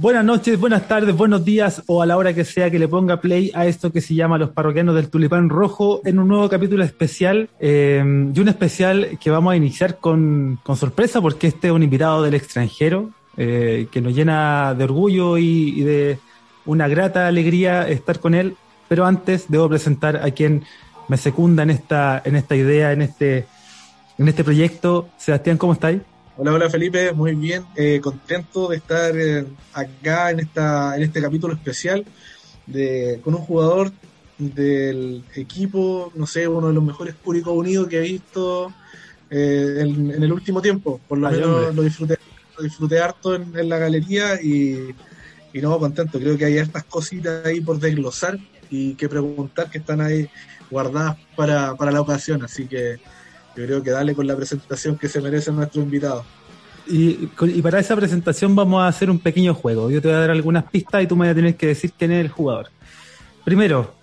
[0.00, 3.20] Buenas noches, buenas tardes, buenos días o a la hora que sea que le ponga
[3.20, 6.82] play a esto que se llama Los Parroquianos del Tulipán Rojo en un nuevo capítulo
[6.82, 8.02] especial eh,
[8.34, 12.22] y un especial que vamos a iniciar con, con sorpresa porque este es un invitado
[12.22, 16.18] del extranjero eh, que nos llena de orgullo y, y de
[16.64, 18.56] una grata alegría estar con él,
[18.88, 20.64] pero antes debo presentar a quien
[21.08, 23.44] me secunda en esta, en esta idea, en este,
[24.16, 25.10] en este proyecto.
[25.18, 26.00] Sebastián, ¿cómo estáis?
[26.42, 29.44] Hola, hola Felipe, muy bien, eh, contento de estar eh,
[29.74, 32.02] acá en, esta, en este capítulo especial
[32.66, 33.92] de, con un jugador
[34.38, 38.72] del equipo, no sé, uno de los mejores Curicó Unidos que he visto
[39.28, 41.74] eh, en, en, el último tiempo, por lo Ay, menos hombre.
[41.74, 42.16] lo disfruté,
[42.56, 44.94] lo disfruté harto en, en la galería y,
[45.52, 48.38] y no, contento, creo que hay hartas cositas ahí por desglosar
[48.70, 50.26] y que preguntar que están ahí
[50.70, 52.98] guardadas para, para la ocasión, así que
[53.56, 56.24] yo creo que dale con la presentación que se merece nuestro invitado.
[56.86, 59.90] Y, y para esa presentación vamos a hacer un pequeño juego.
[59.90, 61.92] Yo te voy a dar algunas pistas y tú me vas a tener que decir
[61.96, 62.68] quién es el jugador.
[63.44, 63.94] Primero,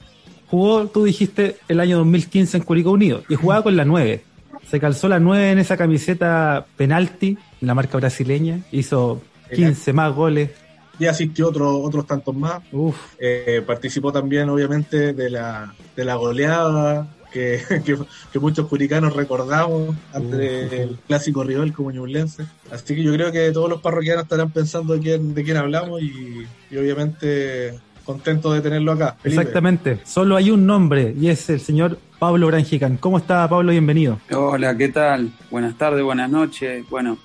[0.50, 4.24] jugó, tú dijiste, el año 2015 en Curicó Unido y jugaba con la 9.
[4.70, 8.60] Se calzó la 9 en esa camiseta penalti, la marca brasileña.
[8.72, 9.22] Hizo
[9.54, 10.52] 15 más goles.
[11.00, 12.62] Y asistió otro, otros tantos más.
[12.72, 17.98] Uf, Eh, participó también, obviamente, de la, de la goleada que, que,
[18.32, 22.46] que muchos curicanos recordamos ante el clásico rival como Ñublense.
[22.72, 26.02] Así que yo creo que todos los parroquianos estarán pensando de quién, de quién hablamos
[26.02, 29.18] y, y obviamente contento de tenerlo acá.
[29.22, 29.42] Felipe.
[29.42, 30.00] exactamente.
[30.06, 32.98] Solo hay un nombre y es el señor Pablo Branjican.
[32.98, 33.72] ¿Cómo está Pablo?
[33.72, 34.20] Bienvenido.
[34.32, 35.32] Hola, ¿qué tal?
[35.52, 36.90] Buenas tardes, buenas noches.
[36.90, 37.18] Bueno,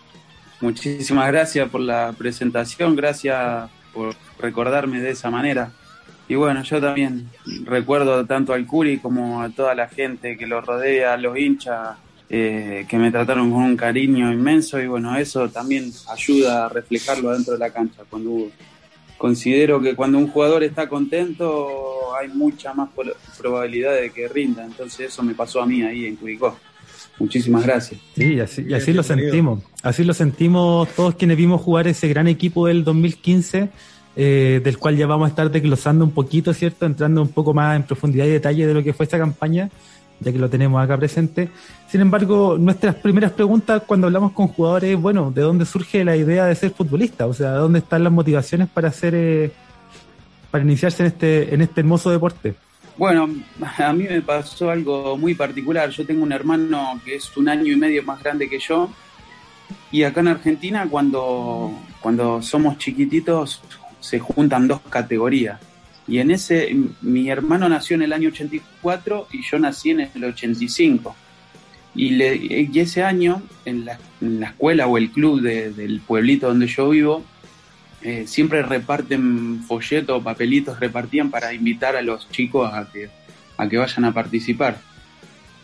[0.61, 5.73] muchísimas gracias por la presentación, gracias por recordarme de esa manera.
[6.29, 7.29] Y bueno, yo también
[7.65, 11.97] recuerdo tanto al Curi como a toda la gente que lo rodea, a los hinchas,
[12.31, 17.33] eh, que me trataron con un cariño inmenso y bueno, eso también ayuda a reflejarlo
[17.33, 18.03] dentro de la cancha.
[18.09, 18.49] Cuando
[19.19, 24.65] considero que cuando un jugador está contento hay mucha más pro- probabilidad de que rinda,
[24.65, 26.57] entonces eso me pasó a mí ahí en Curicó.
[27.19, 28.01] Muchísimas gracias.
[28.17, 29.63] Sí, y así, y Bien, así lo sentimos.
[29.83, 33.69] Así lo sentimos todos quienes vimos jugar ese gran equipo del 2015,
[34.17, 36.87] eh, del cual ya vamos a estar desglosando un poquito, ¿cierto?
[36.87, 39.71] Entrando un poco más en profundidad y detalle de lo que fue esta campaña,
[40.21, 41.49] ya que lo tenemos acá presente.
[41.89, 46.47] Sin embargo, nuestras primeras preguntas cuando hablamos con jugadores, bueno, ¿de dónde surge la idea
[46.47, 47.27] de ser futbolista?
[47.27, 49.53] O sea, ¿dónde están las motivaciones para hacer, eh,
[50.51, 52.55] para iniciarse en este, en este hermoso deporte?
[52.97, 53.29] Bueno,
[53.79, 55.89] a mí me pasó algo muy particular.
[55.91, 58.91] Yo tengo un hermano que es un año y medio más grande que yo.
[59.91, 63.63] Y acá en Argentina, cuando, cuando somos chiquititos,
[64.03, 65.59] se juntan dos categorías.
[66.07, 70.25] Y en ese, mi hermano nació en el año 84 y yo nací en el
[70.25, 71.17] 85.
[71.95, 72.21] Y,
[72.79, 73.99] ese año, en la,
[74.49, 77.25] escuela o el club de- del pueblito donde yo vivo,
[78.03, 83.11] eh, siempre reparten folletos, papelitos, repartían para invitar a los chicos a que,
[83.57, 84.81] a que vayan a participar.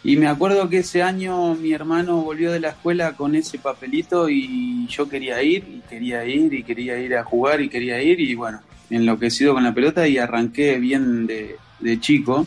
[0.04, 4.28] Y me acuerdo que ese año mi hermano volvió de la escuela con ese papelito
[4.28, 8.20] y yo quería ir, y quería ir, y quería ir a jugar, y quería ir,
[8.20, 8.60] y bueno,
[8.90, 12.46] enloquecido con la pelota y arranqué bien de, de chico.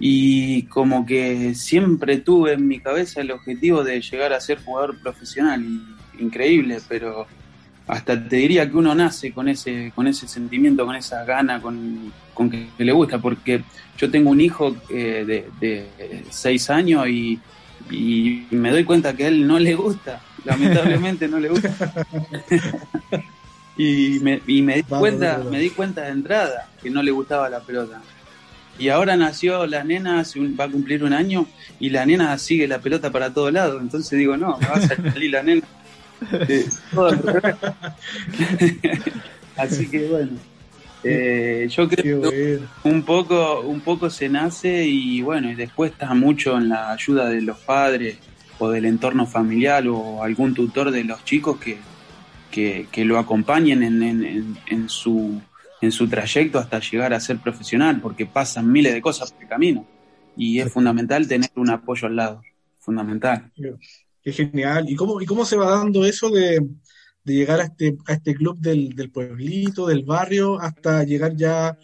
[0.00, 4.98] Y como que siempre tuve en mi cabeza el objetivo de llegar a ser jugador
[5.00, 7.26] profesional, y increíble, pero
[7.86, 12.12] hasta te diría que uno nace con ese, con ese sentimiento, con esa gana, con,
[12.32, 13.62] con que, le gusta, porque
[13.98, 17.38] yo tengo un hijo eh, de, de seis años y,
[17.90, 21.70] y me doy cuenta que a él no le gusta, lamentablemente no le gusta.
[23.76, 27.48] y me, y me di cuenta, me di cuenta de entrada que no le gustaba
[27.48, 28.00] la pelota.
[28.78, 31.46] Y ahora nació la nena, hace un- va a cumplir un año,
[31.78, 33.80] y la nena sigue la pelota para todos lados.
[33.80, 35.62] Entonces digo, no, me va a salir la nena.
[36.48, 36.66] Eh.
[39.56, 40.32] Así que bueno,
[41.04, 46.14] eh, yo creo que un poco, un poco se nace y bueno, y después está
[46.14, 48.18] mucho en la ayuda de los padres
[48.58, 51.78] o del entorno familiar o algún tutor de los chicos que,
[52.50, 55.40] que, que lo acompañen en, en, en, en su,
[55.80, 59.48] en su trayecto hasta llegar a ser profesional, porque pasan miles de cosas por el
[59.48, 59.86] camino
[60.36, 62.42] y es fundamental tener un apoyo al lado,
[62.78, 63.52] fundamental.
[64.24, 64.86] Qué genial.
[64.88, 66.60] ¿Y cómo, y cómo se va dando eso de,
[67.24, 71.68] de llegar a este, a este club del, del pueblito, del barrio, hasta llegar ya
[71.68, 71.76] a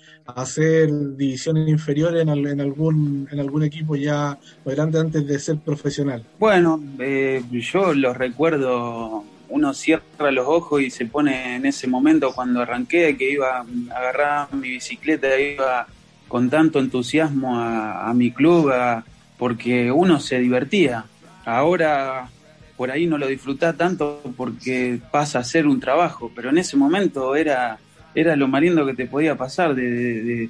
[0.42, 5.60] hacer divisiones inferiores en, al- en algún, en algún equipo ya grande antes de ser
[5.60, 6.26] profesional?
[6.38, 12.32] Bueno, eh, yo lo recuerdo, uno cierra los ojos y se pone en ese momento
[12.34, 13.64] cuando arranqué, que iba a
[13.98, 15.86] agarrar mi bicicleta, iba
[16.26, 19.06] con tanto entusiasmo a, a mi club, a-
[19.36, 21.09] porque uno se divertía.
[21.44, 22.28] Ahora,
[22.76, 26.76] por ahí no lo disfrutás tanto porque pasa a ser un trabajo, pero en ese
[26.76, 27.78] momento era,
[28.14, 29.74] era lo más lindo que te podía pasar.
[29.74, 30.48] De,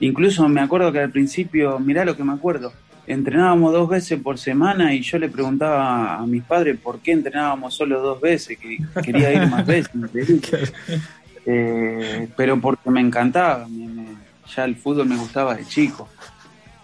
[0.00, 2.72] incluso me acuerdo que al principio, mirá lo que me acuerdo,
[3.06, 7.74] entrenábamos dos veces por semana y yo le preguntaba a mis padres por qué entrenábamos
[7.74, 9.90] solo dos veces, que quería ir más veces.
[11.46, 13.66] Eh, pero porque me encantaba,
[14.54, 16.06] ya el fútbol me gustaba de chico.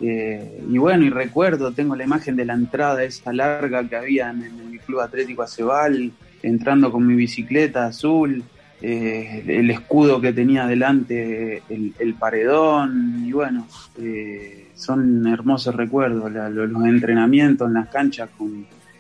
[0.01, 4.31] Eh, y bueno, y recuerdo, tengo la imagen de la entrada esa larga que había
[4.31, 6.13] en, el Club Atlético Acebal,
[6.43, 8.45] entrando con mi bicicleta azul,
[8.83, 13.67] eh, el escudo que tenía delante, el, paredón, y bueno,
[13.99, 18.29] eh, son hermosos recuerdos, los, entrenamientos en las canchas,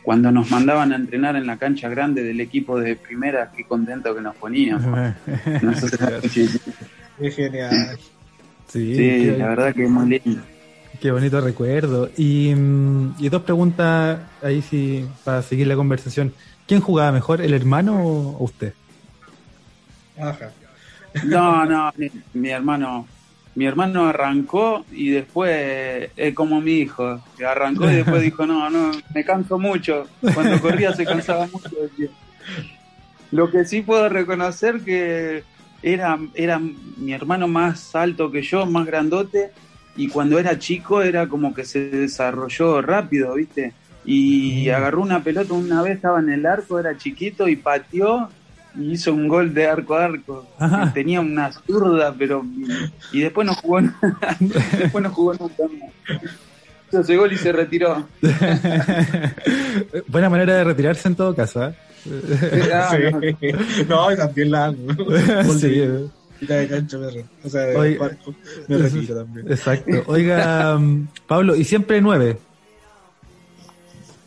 [0.02, 4.14] cuando nos mandaban a entrenar en la cancha grande del equipo de primera, qué contento
[4.14, 4.84] que nos poníamos.
[7.18, 7.98] Qué genial.
[8.68, 10.42] Sí, la verdad que es muy lindo.
[11.00, 12.10] Qué bonito recuerdo.
[12.16, 16.32] Y, mm, y, dos preguntas ahí sí, para seguir la conversación.
[16.66, 18.74] ¿Quién jugaba mejor, el hermano o usted?
[20.18, 20.50] Ajá.
[21.24, 21.92] No, no,
[22.34, 23.06] mi, hermano,
[23.54, 28.90] mi hermano arrancó y después es como mi hijo, arrancó y después dijo, no, no,
[29.14, 30.06] me canso mucho.
[30.34, 31.70] Cuando corría se cansaba mucho.
[33.30, 35.42] Lo que sí puedo reconocer que
[35.82, 39.52] era, era mi hermano más alto que yo, más grandote,
[39.96, 43.72] y cuando era chico era como que se desarrolló rápido, ¿viste?
[44.04, 48.28] Y agarró una pelota una vez, estaba en el arco, era chiquito y pateó
[48.78, 50.46] y hizo un gol de arco a arco.
[50.94, 52.44] Tenía una zurda, pero.
[53.12, 54.36] Y después no jugó nada.
[54.78, 56.20] después no jugó nunca más.
[56.88, 58.06] Hizo ese gol y se retiró.
[60.06, 61.74] Buena manera de retirarse en todo caso, ¿eh?
[62.72, 62.96] Ah,
[63.88, 64.76] no, también la hago.
[66.38, 66.98] Sí, de cancha
[67.44, 67.66] O sea,
[68.68, 69.50] me retiro también.
[69.50, 70.02] Exacto.
[70.06, 72.38] Oiga, um, Pablo, ¿y siempre nueve?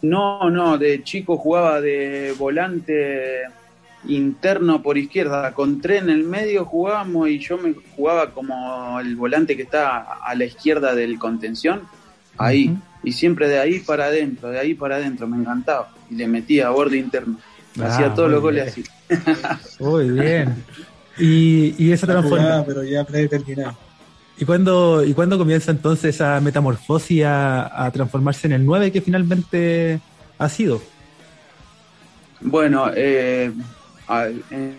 [0.02, 3.44] No, no, de chico jugaba de volante
[4.08, 9.16] interno por izquierda, con tres en el medio jugábamos y yo me jugaba como el
[9.16, 11.82] volante que está a la izquierda del contención,
[12.38, 16.28] ahí, y siempre de ahí para adentro, de ahí para adentro, me encantaba, y le
[16.28, 17.38] metía a borde interno,
[17.80, 18.84] ah, hacía todos los goles así.
[19.80, 20.64] Muy bien.
[21.20, 22.64] Y, y esa transformación.
[22.66, 23.78] Pero ya predeterminado.
[24.40, 30.00] ¿Y cuándo, ¿Y cuándo comienza entonces esa metamorfosis a, transformarse en el 9 que finalmente
[30.38, 30.82] ha sido?
[32.40, 33.52] Bueno, eh,
[34.08, 34.30] a,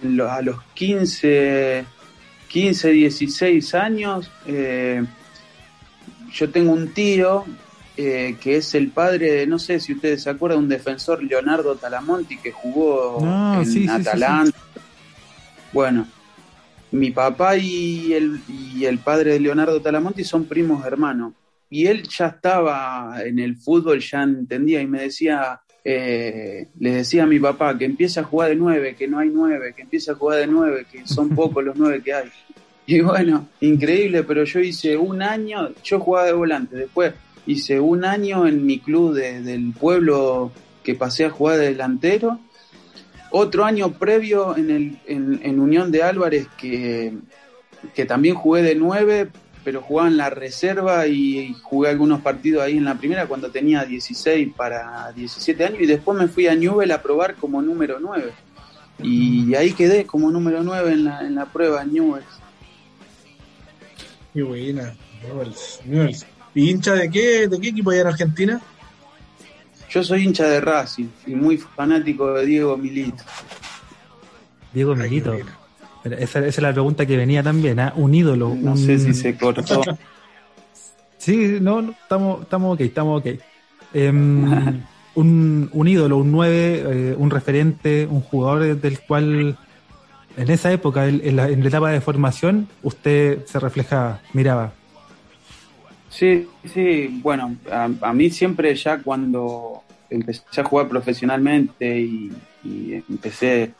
[0.02, 1.84] los 15,
[2.48, 5.04] 15 16 años, eh,
[6.32, 7.44] yo tengo un tío
[7.98, 11.76] eh, que es el padre de, no sé si ustedes se acuerdan, un defensor, Leonardo
[11.76, 14.56] Talamonti, que jugó ah, en Atalanta.
[15.70, 16.06] bueno,
[16.92, 21.34] mi papá y el, y el padre de Leonardo Talamonti son primos hermanos.
[21.68, 27.22] Y él ya estaba en el fútbol, ya entendía y me decía, eh, le decía
[27.22, 30.10] a mi papá que empiece a jugar de nueve, que no hay nueve, que empiece
[30.10, 32.28] a jugar de nueve, que son pocos los nueve que hay.
[32.86, 37.14] Y bueno, increíble, pero yo hice un año, yo jugaba de volante, después
[37.46, 40.50] hice un año en mi club del pueblo
[40.82, 42.40] que pasé a jugar de delantero
[43.30, 47.12] otro año previo en, el, en, Unión de Álvarez que,
[47.94, 49.28] que, también jugué de nueve,
[49.64, 53.84] pero jugaba en la reserva y jugué algunos partidos ahí en la primera cuando tenía
[53.84, 58.32] 16 para 17 años y después me fui a Newell a probar como número 9.
[59.02, 62.24] Y ahí quedé como número 9 en la, en la prueba Newell.
[64.34, 64.94] Qué buena,
[65.84, 66.26] Newell's.
[66.54, 68.60] ¿Y hincha de qué, de qué equipo hay en Argentina?
[69.90, 73.24] Yo soy hincha de Racing y muy fanático de Diego Milito.
[74.72, 75.36] Diego Milito.
[76.04, 77.92] Esa, es la pregunta que venía también, ¿eh?
[77.96, 78.54] Un ídolo.
[78.54, 79.82] No sé si se cortó.
[81.18, 83.40] sí, no, estamos, estamos ok, estamos ok.
[83.92, 84.80] Em,
[85.16, 89.58] un, un, ídolo, un nueve, eh, un referente, un jugador del cual
[90.36, 94.72] en esa época, en la, en la etapa de formación, usted se reflejaba, miraba.
[96.10, 102.32] Sí, sí, bueno, a, mí siempre ya cuando empecé a jugar profesionalmente y,
[103.08, 103.72] empecé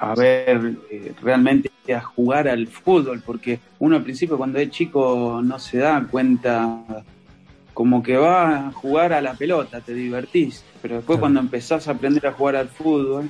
[0.00, 5.42] a ver eh, realmente a jugar al fútbol, porque uno al principio cuando es chico
[5.44, 7.04] no se da cuenta
[7.74, 11.92] como que va a jugar a la pelota, te divertís, pero después cuando empezás a
[11.92, 13.28] aprender a jugar al fútbol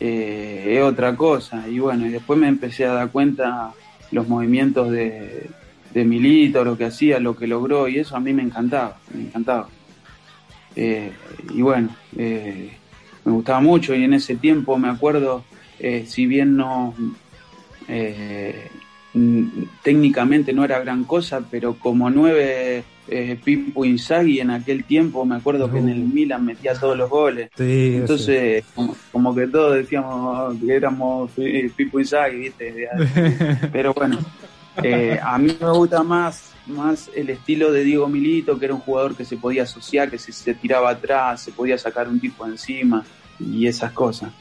[0.00, 3.72] eh, es otra cosa, y bueno, y después me empecé a dar cuenta
[4.10, 5.50] los movimientos de,
[5.94, 9.22] de Milito, lo que hacía, lo que logró, y eso a mí me encantaba, me
[9.22, 9.68] encantaba.
[10.76, 11.12] Eh,
[11.54, 12.72] y bueno, eh,
[13.24, 15.44] me gustaba mucho y en ese tiempo me acuerdo,
[15.78, 16.94] eh, si bien no,
[19.14, 19.46] mm,
[19.82, 25.36] técnicamente no era gran cosa, pero como nueve eh, Pipo Inzaghi en aquel tiempo, me
[25.36, 27.50] acuerdo que en el Milan metía todos los goles.
[27.58, 28.64] Entonces,
[29.12, 32.88] como, que todos decíamos que éramos eh, Pipo Inzaghi, ¿viste?
[33.72, 34.18] Pero bueno,
[34.82, 38.80] eh, a mí me gusta más, más el estilo de Diego Milito, que era un
[38.80, 42.46] jugador que se podía asociar, que se, se tiraba atrás, se podía sacar un tipo
[42.46, 43.04] encima
[43.38, 44.32] y esas cosas.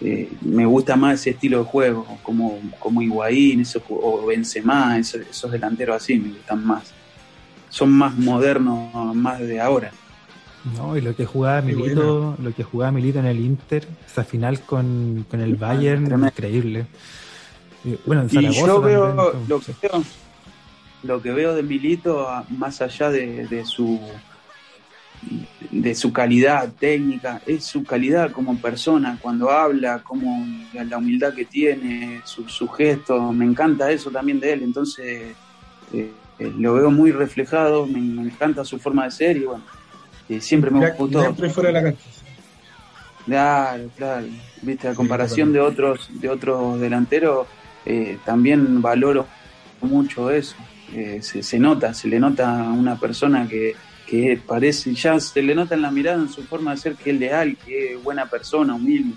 [0.00, 5.50] Eh, me gusta más ese estilo de juego, como, como Higuaín o Benzema, esos, esos
[5.50, 6.92] delanteros así me gustan más.
[7.68, 9.90] Son más modernos, más de ahora.
[10.76, 14.60] No, y lo que jugaba Milito, lo que jugaba Milito en el Inter, esa final
[14.60, 16.86] con, el Bayern, increíble.
[18.06, 19.14] Bueno, en Zaragoza yo veo,
[19.48, 20.04] lo, que veo,
[21.02, 24.00] lo que veo de Milito, más allá de su
[25.70, 31.44] de su calidad técnica, es su calidad como persona, cuando habla, como la humildad que
[31.44, 35.34] tiene, su, su gesto, me encanta eso también de él, entonces
[35.92, 39.64] eh, eh, lo veo muy reflejado, me, encanta su forma de ser y bueno,
[40.28, 41.20] eh, siempre me gustó.
[41.20, 42.04] Siempre fuera de la cancha.
[43.26, 44.26] Claro, claro,
[44.62, 47.46] viste, a comparación de otros, de otros delanteros,
[48.24, 49.26] también valoro
[49.80, 50.56] mucho eso,
[51.20, 53.74] se, se nota, se le nota a una persona que
[54.08, 57.10] que parece, ya se le nota en la mirada, en su forma de ser, que
[57.10, 59.14] es leal, que es buena persona, humilde.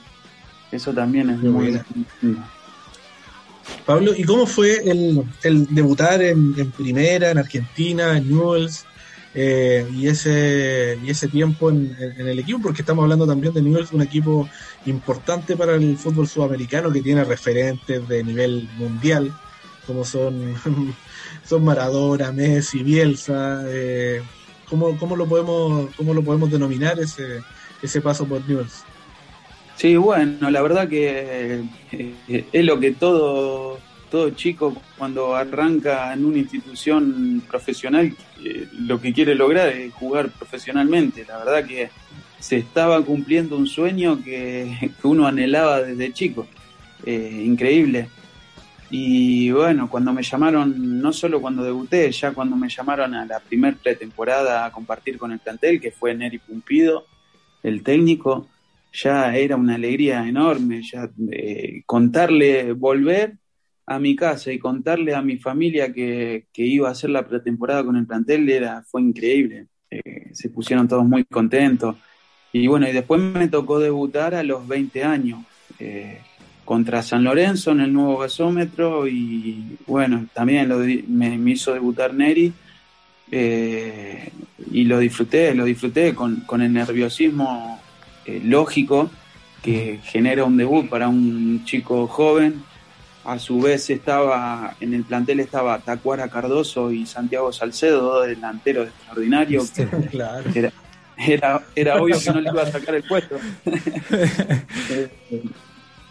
[0.71, 1.83] Eso también es muy bueno.
[3.85, 8.85] Pablo, ¿y cómo fue el, debutar en, primera, en Argentina, en Newells,
[9.33, 12.61] eh, y, ese, y ese tiempo en, el equipo?
[12.61, 14.49] Porque estamos hablando también de Newells, un equipo
[14.85, 19.31] importante para el fútbol sudamericano que tiene referentes de nivel mundial,
[19.87, 20.55] como son,
[21.45, 23.63] son Maradona, Messi, Bielsa.
[23.67, 24.21] Eh,
[24.69, 27.41] ¿Cómo, lo, podemos, cómo lo podemos denominar ese,
[27.81, 28.85] ese paso por Newell's?
[29.75, 33.79] Sí, bueno, la verdad que eh, es lo que todo,
[34.11, 38.13] todo chico cuando arranca en una institución profesional
[38.43, 41.25] eh, lo que quiere lograr es jugar profesionalmente.
[41.25, 41.89] La verdad que
[42.37, 46.45] se estaba cumpliendo un sueño que, uno anhelaba desde chico.
[47.05, 48.09] Eh, increíble.
[48.89, 53.39] Y bueno, cuando me llamaron, no solo cuando debuté, ya cuando me llamaron a la
[53.39, 57.05] primer pretemporada a compartir con el plantel, que fue Neri Pumpido,
[57.63, 58.49] el técnico,
[58.91, 63.37] ya era una alegría enorme, ya eh, contarle, volver
[63.95, 67.95] a mi casa y contarle a mi familia que, iba a hacer la pretemporada con
[67.95, 69.67] el plantel era, fue increíble.
[69.89, 71.95] Eh, se pusieron todos muy contentos.
[72.53, 75.43] Y bueno, y después me tocó debutar a los 20 años.
[75.79, 76.19] Eh,
[76.65, 82.53] contra San Lorenzo en el nuevo gasómetro y bueno, también lo, me, hizo debutar Neri
[83.31, 84.29] eh,
[84.71, 87.81] y lo disfruté, lo disfruté con, el nerviosismo
[88.43, 89.09] lógico
[89.61, 92.63] que genera un debut para un chico joven.
[93.23, 98.87] A su vez estaba en el plantel estaba Tacuara Cardoso y Santiago Salcedo, dos delanteros
[98.87, 99.71] extraordinarios.
[101.17, 103.37] Era, era, obvio que no le iba a sacar el puesto.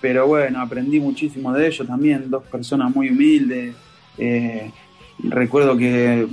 [0.00, 3.74] Pero bueno, aprendí muchísimo de ellos también, dos personas muy humildes.
[4.16, 4.70] Eh,
[5.18, 6.26] recuerdo que,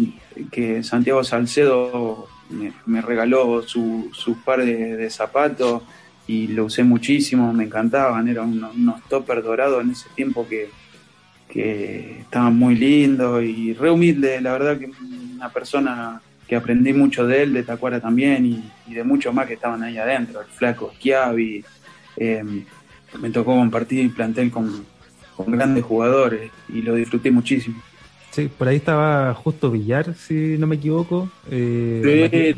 [0.84, 2.28] Santiago Salcedo
[2.86, 5.82] me, regaló su, sus par de, zapatos
[6.28, 10.70] y lo usé muchísimo, me encantaban, eran unos, unos toppers dorados en ese tiempo que,
[11.50, 14.92] que estaban muy lindos y re humilde, la verdad que
[15.36, 19.54] una persona que aprendí mucho de él, de Tacuara también y, de muchos más que
[19.54, 21.64] estaban ahí adentro, el flaco Schiavi,
[22.18, 22.44] eh,
[23.20, 24.86] me tocó compartir plantel con,
[25.36, 27.82] con grandes jugadores y lo disfruté muchísimo.
[28.32, 31.30] Sí, por ahí estaba justo Villar, si no me equivoco.
[31.50, 32.56] Eh,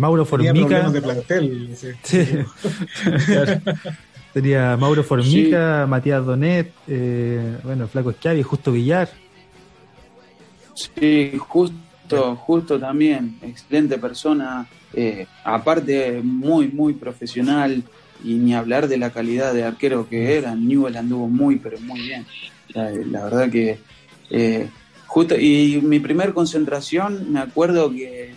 [0.00, 0.88] Mauro Formica.
[0.88, 2.24] De plantel, sí.
[4.32, 9.10] Tenía Mauro Formica, Matías Donet, eh, bueno, Flaco Schiavi, Justo Villar.
[10.72, 17.82] Sí, justo, justo también, excelente persona, eh, aparte muy, muy profesional,
[18.24, 22.00] y ni hablar de la calidad de arquero que era, Newell anduvo muy, pero muy
[22.00, 22.24] bien.
[22.72, 23.78] La, verdad que
[24.30, 24.68] eh,
[25.06, 28.32] justo, y mi primer concentración, me acuerdo que,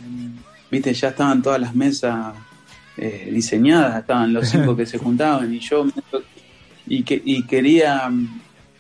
[0.74, 2.34] viste, ya estaban todas las mesas
[2.98, 5.86] eh, diseñadas, estaban los cinco que se juntaban y yo,
[6.88, 8.12] y, que, y quería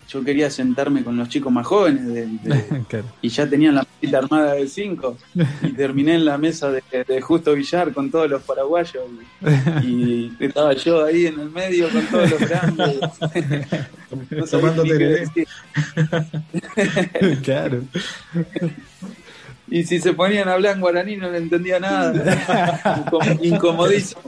[0.09, 2.29] yo quería sentarme con los chicos más jóvenes
[3.21, 5.17] y ya tenían la mesita armada de cinco
[5.61, 6.81] y terminé en la mesa de,
[7.21, 9.03] Justo Villar con todos los paraguayos
[9.83, 12.99] y, estaba yo ahí en el medio con todos los grandes.
[14.31, 14.45] No
[17.43, 17.81] claro
[19.69, 22.13] y si se ponían a hablar en guaraní no le entendía nada
[23.41, 24.21] incomodísimo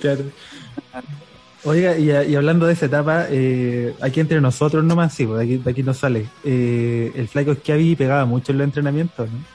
[0.00, 0.24] claro
[1.66, 5.56] Oiga, y, hablando de esa etapa, eh, aquí entre nosotros nomás, sí, pues de aquí,
[5.56, 6.28] de aquí no sale.
[6.44, 9.54] Eh, el flaco Schiavi pegaba mucho en los entrenamientos, ¿no?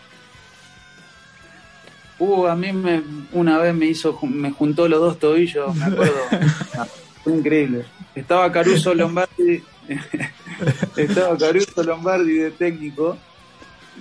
[2.20, 6.20] Uh, a mí me, una vez me hizo, me juntó los dos tobillos, me acuerdo.
[7.24, 7.86] Fue increíble.
[8.16, 9.64] Estaba Caruso Lombardi,
[10.98, 13.18] estaba Caruso Lombardi de técnico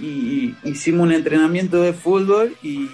[0.01, 2.89] y hicimos un entrenamiento de fútbol y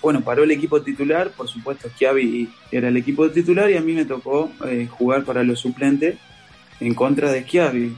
[0.00, 3.92] bueno, paró el equipo titular, por supuesto Schiavi era el equipo titular y a mí
[3.92, 6.16] me tocó eh, jugar para los suplentes
[6.80, 7.92] en contra de Schiavi.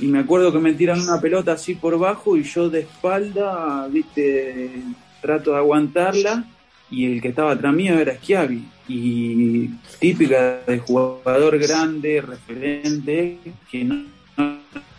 [0.00, 3.86] Y me acuerdo que me tiran una pelota así por bajo y yo de espalda,
[3.88, 4.82] viste,
[5.20, 6.44] trato de aguantarla
[6.90, 8.64] y el que estaba atrás mío era Schiavi.
[8.88, 9.68] Y
[10.00, 13.38] típica de jugador grande, referente,
[13.70, 14.11] que no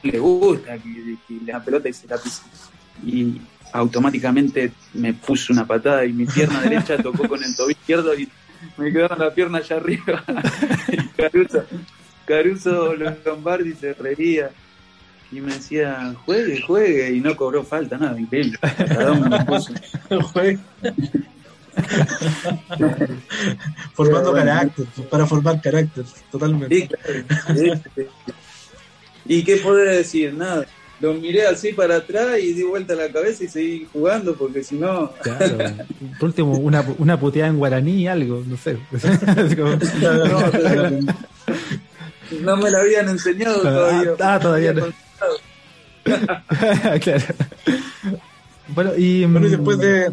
[0.03, 2.43] le gusta que, la pelota y se la pisa.
[3.05, 8.17] Y automáticamente me puso una patada y mi pierna derecha tocó con el tobillo izquierdo
[8.17, 8.29] y
[8.77, 10.23] me quedaron la pierna allá arriba.
[11.17, 11.63] Caruso,
[12.25, 14.51] Caruso Lombardi se reía
[15.31, 18.59] y me decía, juegue, juegue, y no cobró falta, nada, increíble.
[23.93, 26.87] Formando carácter, para formar carácter, totalmente.
[29.25, 30.33] ¿Y qué podré decir?
[30.33, 30.65] Nada.
[31.03, 34.75] Lo miré así para atrás y di vuelta la cabeza y seguí jugando porque si
[34.75, 35.11] no.
[35.21, 35.57] Claro.
[36.17, 38.77] Por último, una, una puteada en guaraní, algo, no sé.
[42.41, 44.11] no, me la habían enseñado ah, todavía.
[44.19, 44.85] Ah, todavía no.
[47.01, 47.23] claro.
[48.69, 49.25] Bueno, y.
[49.25, 50.09] Bueno, y después de.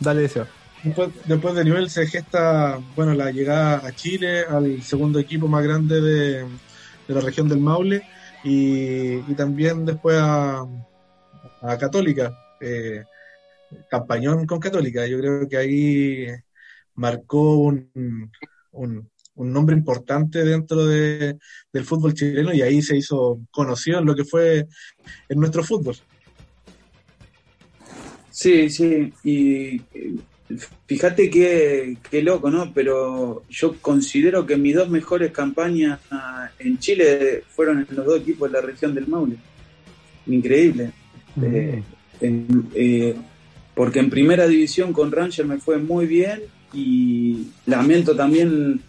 [0.00, 0.46] Dale, deseo.
[0.82, 5.62] Después, después de nivel se gesta, bueno, la llegada a Chile, al segundo equipo más
[5.62, 8.15] grande de, de la región del Maule
[8.48, 10.66] y, también después a,
[11.80, 13.02] Católica, eh,
[13.90, 15.04] campañón con Católica.
[15.06, 16.26] Yo creo que ahí
[16.94, 18.30] marcó un,
[18.70, 21.38] un, nombre importante dentro de,
[21.72, 24.66] del fútbol chileno y ahí se hizo conocido en lo que fue
[25.28, 25.96] en nuestro fútbol.
[28.30, 29.80] Sí, sí, y
[30.86, 32.72] Fíjate qué, loco, ¿no?
[32.72, 35.98] Pero yo considero que mis dos mejores campañas
[36.58, 39.36] en Chile fueron en los dos equipos de la región del Maule.
[40.26, 40.92] Increíble.
[41.42, 41.82] Eh,
[42.20, 43.14] eh,
[43.74, 48.80] porque en primera división con Ranger me fue muy bien y lamento también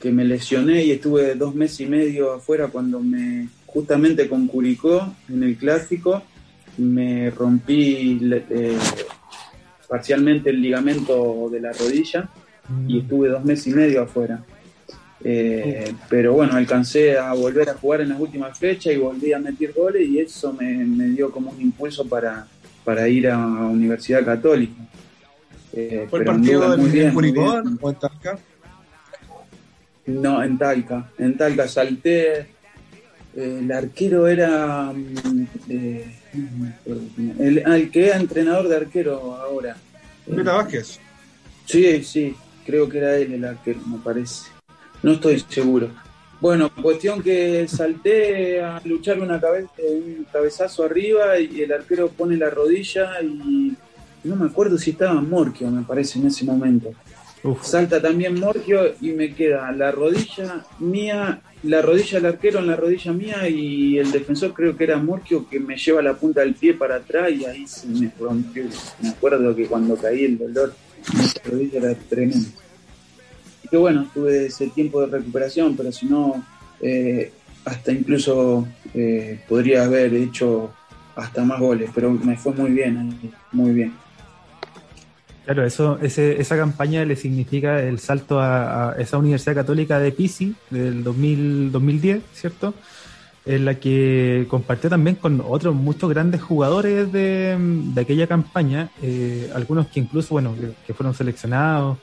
[0.00, 5.14] que me lesioné y estuve dos meses y medio afuera cuando me justamente con Curicó
[5.28, 6.22] en el clásico
[6.78, 8.76] me rompí eh,
[9.88, 12.28] parcialmente el ligamento de la rodilla
[12.86, 13.00] y mm.
[13.00, 14.42] estuve dos meses y medio afuera.
[15.24, 19.38] Eh, pero bueno, alcancé a volver a jugar en las últimas fechas y volví a
[19.38, 22.46] meter goles y eso me, dio como un impulso para,
[22.84, 24.82] para ir a Universidad Católica.
[25.72, 27.16] Eh, ¿Fue el partido en, bien,
[27.80, 28.38] o en Talca?
[30.06, 31.10] No, en Talca.
[31.18, 32.46] En Talca salté.
[33.36, 34.92] Eh, el arquero era.
[34.92, 35.46] Mm,
[37.38, 39.76] el, el, que era entrenador de arquero ahora.
[40.26, 40.98] ¿Meta Vázquez?
[41.66, 44.50] Sí, sí, creo que era él el arquero, me parece.
[45.02, 45.90] No estoy seguro.
[46.40, 52.36] Bueno, cuestión que salté a luchar una cabeza, un cabezazo arriba y el arquero pone
[52.36, 53.74] la rodilla y
[54.24, 56.90] no me acuerdo si estaba Morquio, me parece, en ese momento.
[57.62, 62.76] Salta también Morgio y me queda la rodilla mía, la rodilla del arquero en la
[62.76, 66.54] rodilla mía y el defensor creo que era Morgio que me lleva la punta del
[66.54, 68.64] pie para atrás y ahí se me rompió.
[69.00, 70.74] Me acuerdo que cuando caí el dolor
[71.14, 72.48] mi rodilla era tremendo.
[73.62, 76.44] Y que bueno, tuve ese tiempo de recuperación, pero si no,
[76.80, 77.32] eh,
[77.64, 80.72] hasta incluso eh, podría haber hecho
[81.16, 83.18] hasta más goles, pero me fue muy bien,
[83.52, 83.92] muy bien.
[85.46, 90.56] Claro, eso, ese, esa campaña le significa el salto a, esa Universidad Católica de Pisi
[90.70, 92.74] del 2000, 2010, ¿cierto?
[93.44, 97.56] En la que compartió también con otros muchos grandes jugadores de,
[97.96, 100.52] aquella campaña, eh, algunos que incluso, bueno,
[100.84, 101.98] que, fueron seleccionados,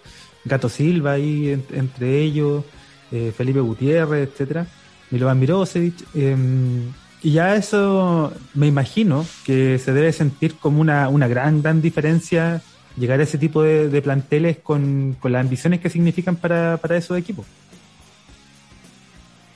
[0.46, 2.64] Gato Silva ahí entre ellos,
[3.12, 4.68] eh, Felipe Gutiérrez, etcétera,
[5.12, 5.96] Milovan Mirosevic.
[6.16, 11.82] Em, y ya eso me imagino que se debe sentir como una, una gran, gran
[11.82, 12.62] diferencia
[12.98, 17.46] llegar a ese tipo de, planteles con, las ambiciones que significan para, esos equipos.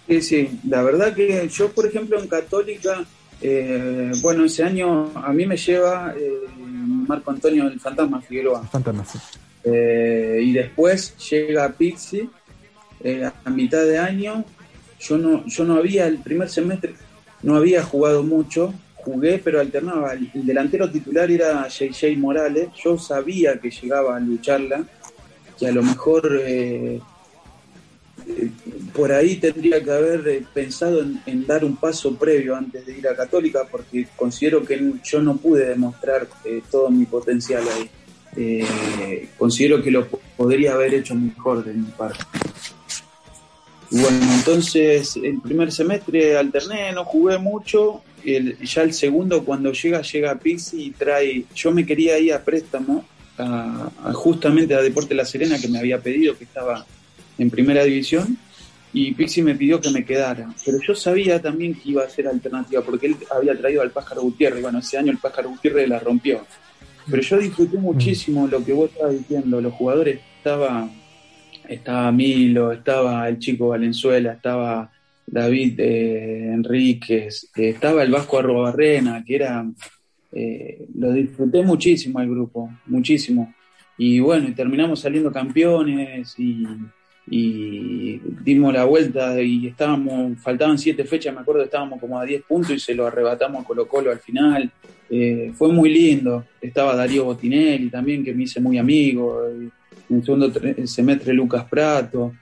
[0.07, 3.03] Sí, sí, la verdad que yo, por ejemplo, en Católica,
[3.41, 8.63] eh, bueno, ese año a mí me lleva eh, Marco Antonio el Fantasma Figueroa.
[8.63, 9.19] fantasma, sí.
[9.63, 12.29] Eh, y después llega Pixi
[13.45, 14.45] a mitad de año.
[14.99, 16.95] Yo no, yo no había, el primer semestre,
[17.43, 18.73] no había jugado mucho,
[19.07, 20.13] jugué, pero alternaba.
[20.13, 22.69] El, delantero titular era JJ Morales.
[22.83, 24.83] Yo sabía que llegaba a lucharla,
[25.57, 26.99] que a lo mejor eh,
[28.93, 33.07] por ahí tendría que haber eh, pensado en, dar un paso previo antes de ir
[33.07, 37.89] a Católica, porque considero que yo no pude demostrar eh, todo mi potencial ahí.
[39.37, 42.23] considero que lo podría haber hecho mejor de mi parte.
[43.89, 48.03] Bueno, entonces el primer semestre alterné, no jugué mucho.
[48.35, 51.45] El, ya el segundo, cuando llega, llega Pixi y trae.
[51.55, 53.05] Yo me quería ir a préstamo
[54.13, 56.85] justamente a Deporte La Serena, que me había pedido, que estaba
[57.37, 58.37] en primera división,
[58.91, 60.53] y Pixi me pidió que me quedara.
[60.65, 64.23] Pero yo sabía también que iba a ser alternativa, porque él había traído al Pájaro
[64.23, 66.45] Gutiérrez, bueno, ese año el Pájaro Gutiérrez la rompió.
[67.09, 70.89] Pero yo disfruté muchísimo lo que vos estabas diciendo, los jugadores, estaba,
[71.69, 74.91] estaba Milo, estaba el chico Valenzuela, estaba
[75.27, 79.69] David eh, Enríquez, estaba el Vasco Arrobarrena, que era,
[80.31, 83.53] eh, lo disfruté muchísimo al grupo, muchísimo.
[83.97, 86.65] Y bueno, terminamos saliendo campeones y
[88.43, 92.71] dimos la vuelta y estábamos, faltaban siete fechas, me acuerdo, estábamos como a 10 puntos
[92.71, 94.71] y se lo arrebatamos a Colo Colo al final.
[95.09, 96.45] Eh, fue muy lindo.
[96.61, 99.45] Estaba Darío Botinelli también, que me hice muy amigo.
[99.47, 99.71] En
[100.09, 100.51] el segundo
[100.85, 102.33] semestre Lucas Prato.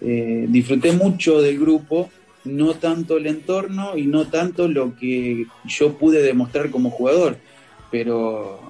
[0.00, 2.10] Eh, disfruté mucho del grupo,
[2.44, 7.36] no tanto el entorno y no tanto lo que yo pude demostrar como jugador,
[7.90, 8.60] pero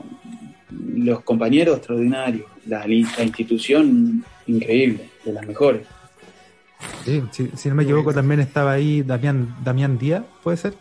[0.95, 5.83] los compañeros extraordinarios, la, la institución increíble de las mejores.
[7.05, 7.23] Sí,
[7.55, 10.75] si, no me equivoco, también estaba ahí Damián, Damián Díaz, ¿puede ser?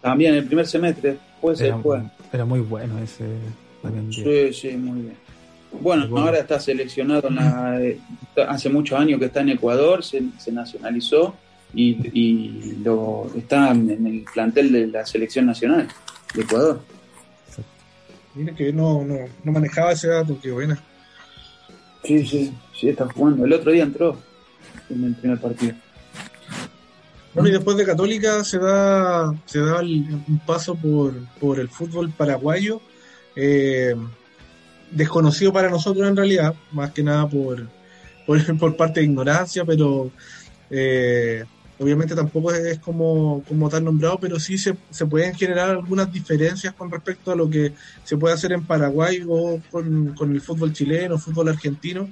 [0.00, 1.74] También el primer semestre, puede ser.
[2.32, 3.24] Era muy bueno ese
[3.82, 4.24] Damián Díaz.
[4.24, 5.16] Sí, sí, muy bien.
[5.80, 7.28] Bueno, ahora está seleccionado
[8.48, 11.34] hace muchos años que está en Ecuador, se, nacionalizó
[11.74, 15.88] y, lo está en el plantel de la selección nacional
[16.34, 16.80] de Ecuador.
[18.34, 20.78] Mira que no, no, no manejaba ese dato, qué buena.
[22.04, 23.44] Sí, sí, sí, está jugando.
[23.44, 24.18] El otro día entró
[24.90, 25.74] en el primer partido.
[27.34, 32.80] Bueno, y después de Católica se da, se da un paso por, el fútbol paraguayo,
[33.34, 33.94] eh,
[34.92, 37.66] desconocido para nosotros en realidad, más que nada por,
[38.26, 40.10] por, parte de ignorancia, pero
[40.70, 41.44] eh,
[41.78, 46.74] obviamente tampoco es como, como tan nombrado, pero sí se, se, pueden generar algunas diferencias
[46.74, 47.72] con respecto a lo que
[48.04, 52.08] se puede hacer en Paraguay o con, el fútbol chileno, fútbol argentino.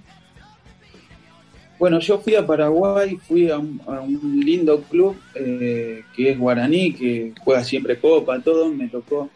[1.79, 7.33] Bueno, yo fui a Paraguay, fui a un, lindo club eh, que es Guaraní, que
[7.40, 9.31] juega siempre Copa, todo, me tocó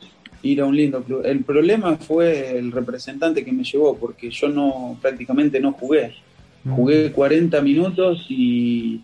[0.45, 1.23] ir a un lindo club.
[1.25, 6.15] El problema fue el representante que me llevó, porque yo no prácticamente no jugué.
[6.69, 9.03] Jugué 40 minutos y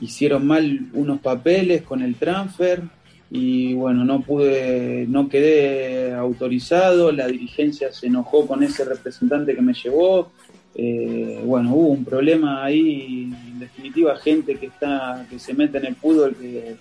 [0.00, 2.82] hicieron mal unos papeles con el transfer
[3.30, 9.62] y bueno, no pude, no quedé autorizado, la dirigencia se enojó con ese representante que
[9.62, 10.30] me llevó,
[10.74, 15.86] eh, bueno, hubo un problema ahí, en definitiva gente que está, que se mete en
[15.86, 16.76] el fútbol que,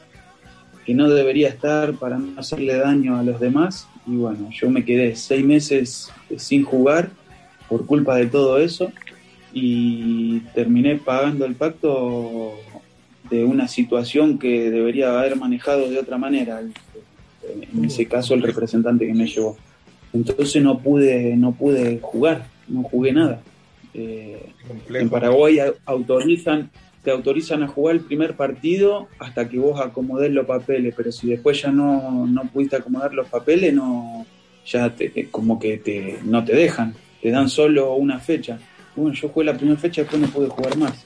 [0.87, 4.85] que no debería estar para no hacerle daño a los demás y bueno, yo me
[4.85, 7.09] quedé seis meses sin jugar
[7.67, 8.93] por culpa de todo eso
[9.51, 12.53] y terminé pagando el pacto
[13.29, 19.05] de una situación que debería haber manejado de otra manera, en ese caso el representante
[19.05, 19.57] que me llevó.
[20.13, 23.41] Entonces no pude, no pude jugar, no jugué nada.
[23.93, 24.53] Eh,
[24.87, 26.71] en Paraguay autorizan,
[27.07, 31.29] te autorizan a jugar el primer partido hasta que vos acomodes los papeles, pero si
[31.29, 34.25] después ya no, no pudiste acomodar los papeles, no,
[34.65, 38.59] ya te, como que te, no te dejan, te dan solo una fecha.
[38.93, 41.05] Bueno, yo jugué la primera fecha, después no pude jugar más.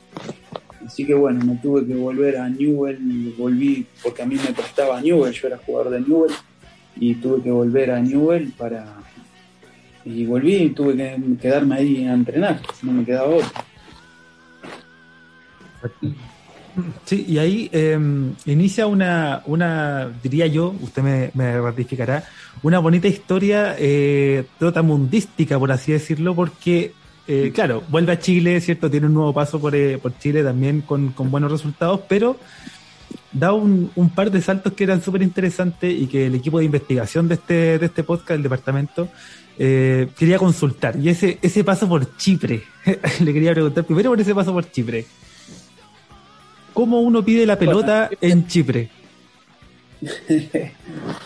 [0.84, 5.00] Así que bueno, me tuve que volver a Newell, volví porque a mí me prestaba
[5.02, 6.34] Newell, yo era jugador de Newell
[6.96, 8.88] y tuve que volver a Newell para...
[10.04, 13.71] Y volví y tuve que quedarme ahí a entrenar, no me quedaba otro.
[17.06, 22.24] Sí, y ahí em, inicia una, una, diría yo, usted me, ratificará,
[22.64, 26.94] una bonita historia eh, trotamundística, por así decirlo, porque
[27.28, 28.90] eh, claro, vuelve a Chile, ¿cierto?
[28.90, 32.38] Tiene un nuevo paso por, eh, Chile también con, buenos resultados, pero
[33.32, 37.28] da un, par de saltos que eran súper interesantes y que el equipo de investigación
[37.28, 39.10] de este, de este podcast, el departamento,
[39.58, 40.98] eh, quería consultar.
[40.98, 42.64] Y ese, ese paso por Chipre,
[43.20, 45.06] le quería preguntar primero por ese paso por Chipre.
[46.74, 48.90] ¿Cómo uno pide la pelota en Chipre?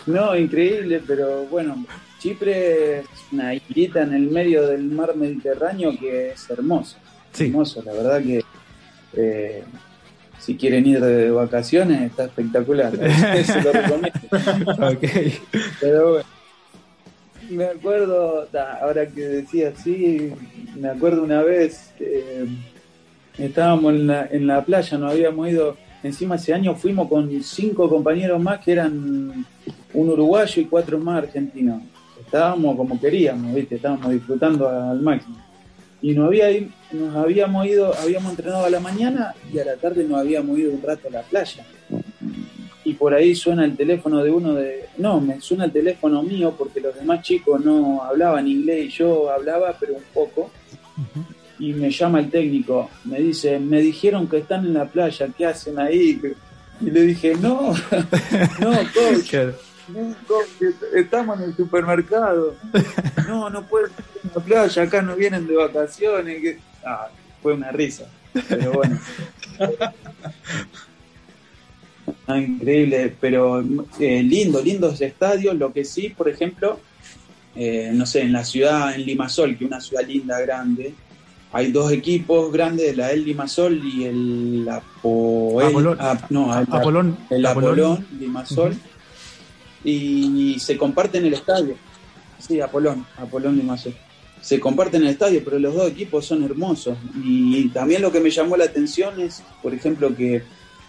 [0.06, 1.86] no, increíble, pero bueno,
[2.18, 6.96] Chipre es una islita en el medio del mar Mediterráneo que es hermoso.
[7.38, 8.42] Hermoso, la verdad que
[9.14, 9.62] eh,
[10.38, 12.92] si quieren ir de vacaciones está espectacular.
[13.34, 14.88] Eso lo recomiendo.
[14.94, 15.38] okay.
[15.80, 16.28] Pero bueno,
[17.50, 18.48] me acuerdo,
[18.80, 20.32] ahora que decía así,
[20.74, 21.92] me acuerdo una vez,
[23.38, 27.88] estábamos en la, en la playa, nos habíamos ido, encima ese año fuimos con cinco
[27.88, 29.46] compañeros más que eran
[29.92, 31.82] un uruguayo y cuatro más argentinos.
[32.20, 33.76] Estábamos como queríamos, ¿viste?
[33.76, 35.36] Estábamos disfrutando al máximo.
[36.02, 36.48] Y nos, había,
[36.92, 40.72] nos habíamos ido, habíamos entrenado a la mañana y a la tarde nos habíamos ido
[40.72, 41.64] un rato a la playa.
[42.84, 44.86] Y por ahí suena el teléfono de uno de...
[44.98, 49.30] No, me suena el teléfono mío porque los demás chicos no hablaban inglés y yo
[49.30, 50.50] hablaba, pero un poco.
[51.58, 55.46] Y me llama el técnico, me dice, me dijeron que están en la playa, ¿qué
[55.46, 56.20] hacen ahí?
[56.80, 57.72] Y le dije, no,
[58.60, 59.34] no, coach.
[60.94, 62.56] Estamos en el supermercado.
[63.26, 66.58] No, no pueden estar en la playa, acá no vienen de vacaciones.
[66.84, 67.08] Ah,
[67.42, 68.06] fue una risa.
[68.48, 68.98] Pero bueno.
[72.28, 73.64] Ah, increíble, pero
[74.00, 75.56] eh, lindo, lindos estadios.
[75.56, 76.80] Lo que sí, por ejemplo,
[77.54, 80.94] eh, no sé, en la ciudad, en Limasol, que es una ciudad linda, grande,
[81.52, 85.96] hay dos equipos grandes, la El Limasol y el Apolón.
[86.00, 88.76] Ah, no, el Apolón, el Apolón, Limasol
[89.86, 91.76] y se comparten el estadio.
[92.38, 93.92] Sí, Apolón, Apolón Mazo.
[94.40, 96.96] Se comparten el estadio, pero los dos equipos son hermosos.
[97.24, 100.42] Y también lo que me llamó la atención es, por ejemplo, que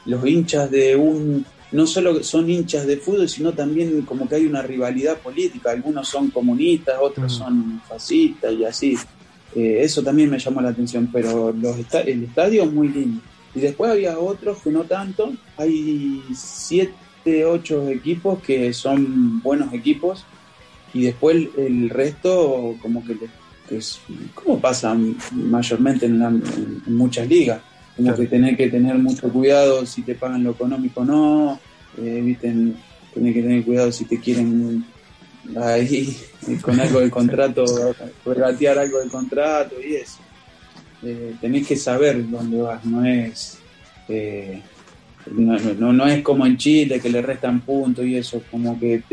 [0.06, 1.46] los hinchas de un.
[1.72, 5.72] No solo son hinchas de fútbol, sino también como que hay una rivalidad política.
[5.72, 7.38] Algunos son comunistas, otros mm.
[7.38, 8.98] son fascistas y así.
[9.56, 13.22] Eh, eso también me llamó la atención, pero los el estadio es muy lindo.
[13.56, 15.34] Y después había otros que no tanto.
[15.58, 20.26] Hay siete ocho equipos que son buenos equipos
[20.94, 23.18] y después el, resto como que,
[23.70, 24.00] es
[24.34, 24.98] como pasa
[25.32, 26.42] mayormente en,
[26.88, 27.62] muchas ligas
[27.96, 31.60] como que tener que tener mucho cuidado si te pagan lo económico o no
[31.98, 34.86] eh, tener que tener cuidado si te quieren
[35.56, 36.18] ahí
[36.62, 37.66] con algo del contrato
[38.26, 40.20] regatear algo del contrato y eso
[41.04, 43.60] eh, tenés que saber dónde vas no es
[44.10, 44.62] eh,
[45.32, 49.04] no, no, es como en Chile que le restan puntos y eso, como que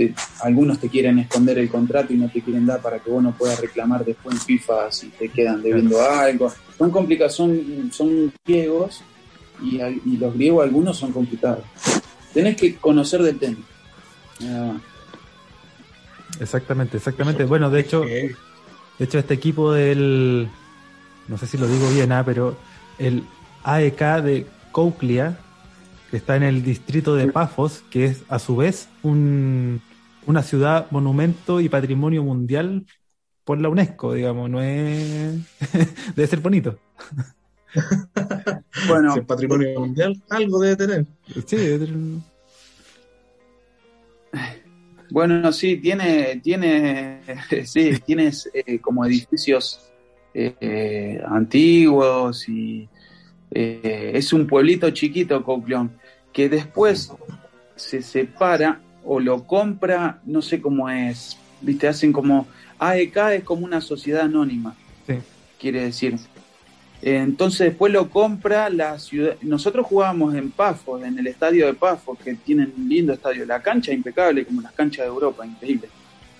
[0.42, 3.36] algunos te quieren esconder el contrato y no te quieren dar para que vos no
[3.36, 6.52] puedas reclamar después en FIFA si te quedan debiendo algo.
[6.78, 9.02] Son complicados, son, son griegos
[9.62, 9.78] y,
[10.16, 11.64] los griegos algunos son complicados.
[12.32, 13.64] Tenés que conocer del tema.
[16.40, 17.44] Exactamente, exactamente.
[17.44, 18.34] Bueno, de hecho, de
[18.98, 20.48] hecho este equipo del,
[21.28, 22.56] no sé si lo digo bien, ah, pero
[22.98, 23.24] el
[23.64, 25.38] AEK de Couklia
[26.12, 29.80] está en el distrito de Pafos, que es a su vez un,
[30.26, 32.86] una ciudad monumento y patrimonio mundial
[33.44, 35.34] por la UNESCO, digamos, no es...
[36.16, 36.78] debe ser bonito.
[38.88, 41.06] bueno, el patrimonio mundial algo debe tener.
[41.46, 42.20] Sí, debe tener...
[45.10, 47.20] Bueno, sí, tiene, tiene,
[47.64, 49.80] sí, tienes eh, como edificios
[50.32, 52.88] eh, antiguos y
[53.50, 55.92] eh, es un pueblito chiquito, Cocleón
[56.34, 57.12] que después
[57.76, 63.64] se separa o lo compra, no sé cómo es, viste, hacen como, AEK es como
[63.64, 64.74] una sociedad anónima,
[65.58, 66.16] quiere decir.
[67.06, 69.36] Entonces después lo compra la ciudad.
[69.42, 73.44] Nosotros jugábamos en Pafos, en el estadio de Pafos, que tienen un lindo estadio.
[73.44, 75.88] La cancha impecable, como las canchas de Europa, increíble.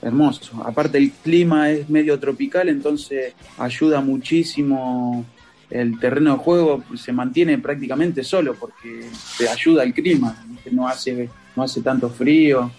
[0.01, 0.63] Hermoso.
[0.65, 5.27] Aparte el clima es medio tropical, entonces ayuda muchísimo
[5.71, 11.29] el terreno de juego se mantiene prácticamente solo porque te ayuda el clima, no hace,
[11.57, 12.71] no hace tanto frío.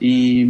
[0.00, 0.46] Y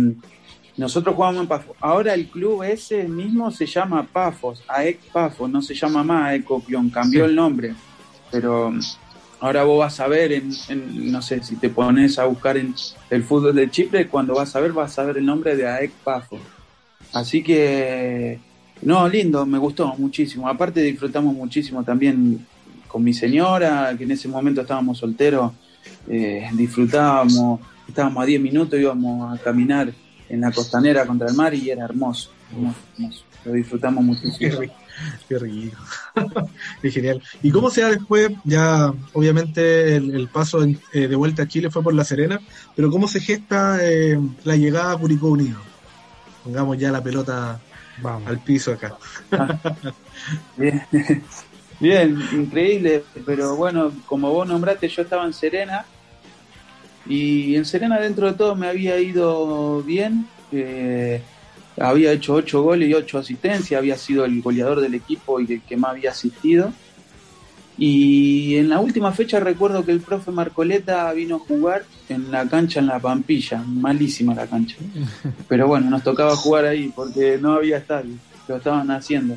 [0.79, 1.77] nosotros jugamos en Pafos.
[1.81, 6.47] Ahora el club ese mismo se llama Pafos, AEC Pafos, no se llama más AEC
[6.93, 7.75] cambió el nombre.
[8.31, 8.73] Pero
[9.41, 10.53] ahora vos vas a ver, en,
[11.11, 12.75] no sé, si te pones a buscar en
[13.11, 15.91] el fútbol de Chipre, cuando vas a ver, vas a ver el nombre de AEC
[16.05, 16.41] Pafos.
[17.12, 18.38] Así que
[18.83, 20.49] no, lindo, me gustó muchísimo.
[20.49, 22.47] Aparte disfrutamos muchísimo también
[22.87, 25.53] con mi señora, que en ese momento estábamos solteros,
[26.07, 29.93] eh, disfrutábamos, estábamos a 10 minutos, íbamos a caminar
[30.29, 32.31] en la costanera contra el mar y era hermoso,
[33.45, 34.38] Lo disfrutamos muchísimo.
[34.38, 35.77] Qué rico.
[36.83, 37.23] Qué genial.
[37.43, 38.31] ¿Y cómo sea después?
[38.45, 42.41] Ya, obviamente, el, paso eh, de vuelta a Chile fue por La Serena,
[42.75, 45.59] pero ¿cómo se gesta eh, la llegada a Curicó Unido?
[46.45, 47.61] Pongamos ya la pelota
[47.99, 48.29] Vamos.
[48.29, 48.97] al piso acá.
[51.81, 52.19] Bien.
[52.33, 55.85] increíble, pero bueno, como vos nombraste, yo estaba en Serena
[57.09, 61.23] y en Serena dentro de todo me había ido bien, eh,
[61.81, 65.62] había hecho ocho goles y ocho asistencias, había sido el goleador del equipo y el
[65.62, 66.73] que más había asistido.
[67.77, 72.49] Y en la última fecha recuerdo que el profe Marcoleta vino a jugar en la
[72.49, 74.77] cancha en la Pampilla, malísima la cancha.
[75.49, 78.14] Pero bueno, nos tocaba jugar ahí porque no había estadio,
[78.49, 79.37] lo estaban haciendo.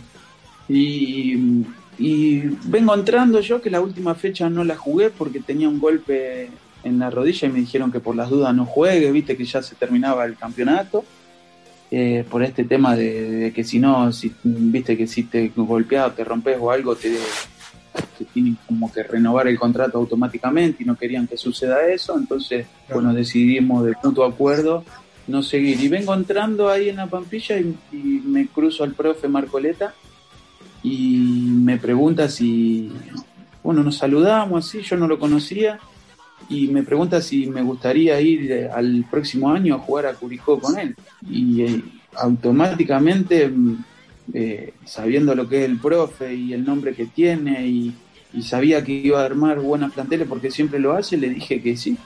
[0.68, 1.64] Y
[2.02, 6.50] y vengo entrando yo, que la última fecha no la jugué porque tenía un golpe
[6.84, 9.62] en la rodilla y me dijeron que por las dudas no juegue, viste que ya
[9.62, 11.04] se terminaba el campeonato.
[11.94, 16.24] Eh, por este tema de, que si no, si, viste que si te golpeas, te
[16.24, 17.18] rompes o algo, te,
[18.18, 22.66] te, tienen como que renovar el contrato automáticamente y no querían que suceda eso, entonces,
[22.94, 24.86] bueno, decidimos de mutuo acuerdo
[25.28, 25.82] no seguir.
[25.82, 29.94] Y vengo entrando ahí en la Pampilla y, y me cruzo al profe Marcoleta
[30.84, 32.92] y me pregunta si,
[33.64, 35.80] bueno, nos saludamos así, yo no lo conocía,
[36.52, 40.60] y me pregunta si me gustaría ir eh, al próximo año a jugar a Curicó
[40.60, 40.94] con él.
[41.30, 41.82] Y eh,
[42.16, 43.78] automáticamente, mm,
[44.34, 47.96] eh, sabiendo lo que es el profe y el nombre que tiene, y,
[48.34, 51.78] y sabía que iba a armar buenas planteles porque siempre lo hace, le dije que
[51.78, 51.98] sí.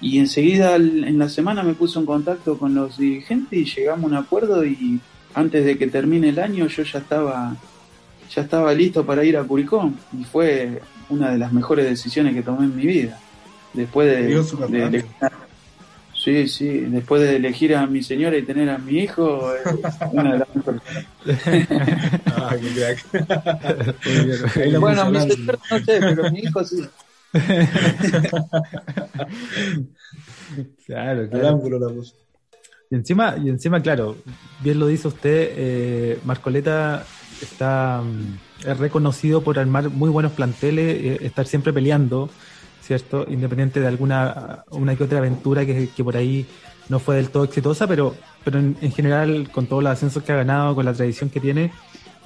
[0.00, 4.06] Y enseguida en la semana me puso en contacto con los dirigentes y llegamos a
[4.06, 5.00] un acuerdo y
[5.34, 7.56] antes de que termine el año yo ya estaba
[8.34, 12.42] ya estaba listo para ir a Curicó y fue una de las mejores decisiones que
[12.42, 13.18] tomé en mi vida.
[13.76, 15.04] Después de, elegir,
[16.14, 19.52] sí, sí, después de elegir a mi señora y tener a mi hijo,
[20.12, 20.80] una de las mejores.
[22.34, 22.56] ah,
[24.54, 26.88] qué bueno, mi señora no sé, pero mi hijo sí.
[30.86, 31.60] claro, claro.
[32.90, 34.16] Y encima, y encima, claro,
[34.62, 37.04] bien lo dice usted, eh, Marcoleta
[37.42, 42.30] está mm, es reconocido por armar muy buenos planteles, eh, estar siempre peleando,
[42.86, 43.26] ¿cierto?
[43.28, 46.46] Independiente de alguna una que otra aventura que, por ahí
[46.88, 50.36] no fue del todo exitosa, pero, pero en, general, con todos los ascensos que ha
[50.36, 51.72] ganado, con la tradición que tiene,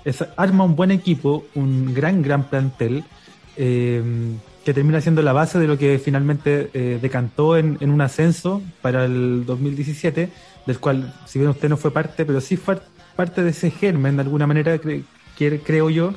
[0.05, 3.05] es, arma un buen equipo, un gran, gran plantel,
[3.57, 4.03] eh,
[4.65, 8.61] que termina siendo la base de lo que finalmente eh, decantó en, en, un ascenso
[8.83, 10.29] para el 2017,
[10.67, 12.79] del cual, si bien usted no fue parte, pero sí fue
[13.17, 16.13] parte de ese germen, de alguna manera, creo yo,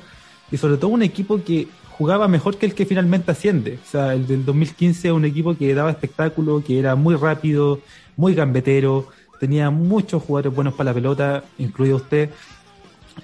[0.52, 3.80] y sobre todo un equipo que jugaba mejor que el que finalmente asciende.
[3.86, 7.80] O sea, el del 2015 es un equipo que daba espectáculo, que era muy rápido,
[8.18, 9.08] muy gambetero,
[9.40, 12.30] tenía muchos jugadores buenos para la pelota, incluido usted.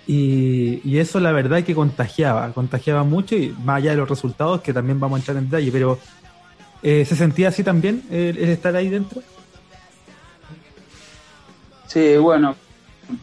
[0.06, 4.74] Y, eso la verdad que contagiaba, contagiaba mucho y más allá de los resultados que
[4.74, 5.98] también vamos a entrar en detalle, pero
[6.84, 9.22] eh, ¿se sentía así también el estar ahí dentro?
[11.88, 12.56] Sí, bueno,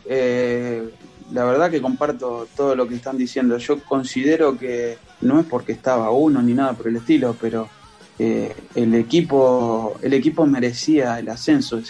[0.06, 0.88] eh,
[1.32, 3.58] la verdad que comparto todo lo que están diciendo.
[3.58, 7.68] Yo considero que no es porque estaba uno ni nada por el estilo, pero
[8.18, 11.80] eh, el equipo el equipo merecía el ascenso.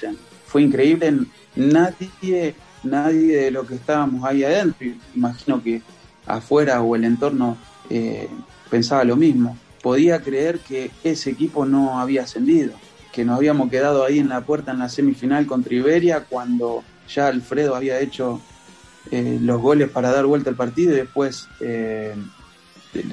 [0.46, 1.26] fue increíble.
[1.56, 2.54] Nadie
[2.86, 5.82] nadie de lo que estábamos ahí adentro, imagino que
[6.26, 7.56] afuera o el entorno
[7.90, 8.28] eh,
[8.70, 9.56] pensaba lo mismo.
[9.82, 12.72] Podía creer que ese equipo no había ascendido,
[13.12, 17.28] que nos habíamos quedado ahí en la puerta en la semifinal contra Iberia cuando ya
[17.28, 18.40] Alfredo había hecho
[19.10, 22.14] eh, los goles para dar vuelta al partido y después eh,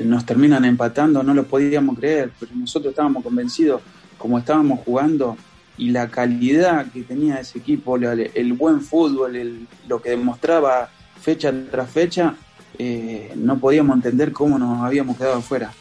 [0.05, 3.81] nos terminan empatando, no lo podíamos creer, pero nosotros estábamos convencidos,
[4.17, 5.37] como estábamos jugando
[5.77, 11.89] y la calidad que tenía ese equipo, el, buen fútbol, lo que demostraba fecha tras
[11.89, 12.35] fecha,
[12.77, 15.71] eh, no podíamos entender cómo nos habíamos quedado afuera.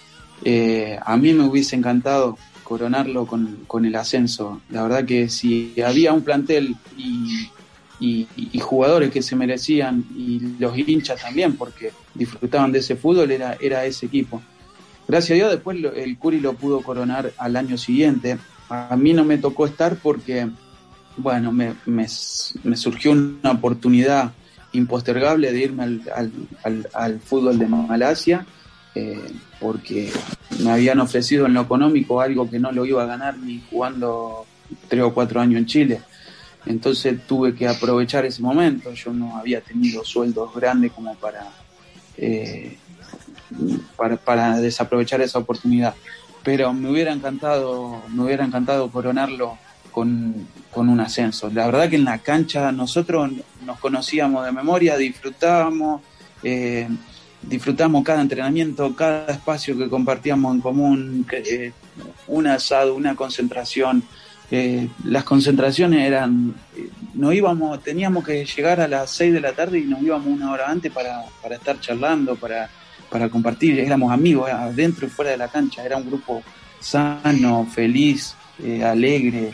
[1.05, 4.63] a mí me hubiese encantado coronarlo con, con, el ascenso.
[4.71, 7.51] La verdad que si había un plantel y
[8.03, 13.57] y, jugadores que se merecían y los hinchas también porque disfrutaban de ese fútbol era,
[13.61, 14.43] era ese equipo.
[15.07, 18.39] Gracias a Dios después el Curi lo pudo coronar al año siguiente.
[18.69, 20.49] A mí no me tocó estar porque,
[21.17, 24.33] bueno, me, me, surgió una oportunidad
[24.73, 26.03] impostergable de irme al,
[26.65, 28.47] al, al, fútbol de Malasia,
[28.95, 29.21] eh,
[29.61, 30.11] porque
[30.61, 34.47] me habían ofrecido en lo económico algo que no lo iba a ganar ni jugando
[34.89, 36.01] tres o cuatro años en Chile.
[36.67, 38.93] Entonces tuve que aprovechar ese momento.
[38.93, 41.51] Yo no había tenido sueldos grandes como para,
[42.17, 42.77] eh,
[44.25, 45.95] para, desaprovechar esa oportunidad.
[46.43, 49.59] Pero me hubiera encantado, me hubiera encantado coronarlo
[49.91, 51.51] con, un ascenso.
[51.51, 53.31] La verdad que en la cancha nosotros
[53.65, 56.01] nos conocíamos de memoria, disfrutábamos,
[56.43, 56.89] eh,
[57.43, 61.73] disfrutamos cada entrenamiento, cada espacio que compartíamos en común, eh,
[62.27, 64.03] un asado, una concentración
[65.05, 66.55] las concentraciones eran,
[67.15, 70.53] no íbamos, teníamos que llegar a las 6 de la tarde y nos íbamos una
[70.53, 72.69] hora antes para, para estar charlando, para,
[73.09, 76.43] para compartir, éramos amigos adentro y fuera de la cancha, era un grupo
[76.81, 79.53] sano, feliz, eh, alegre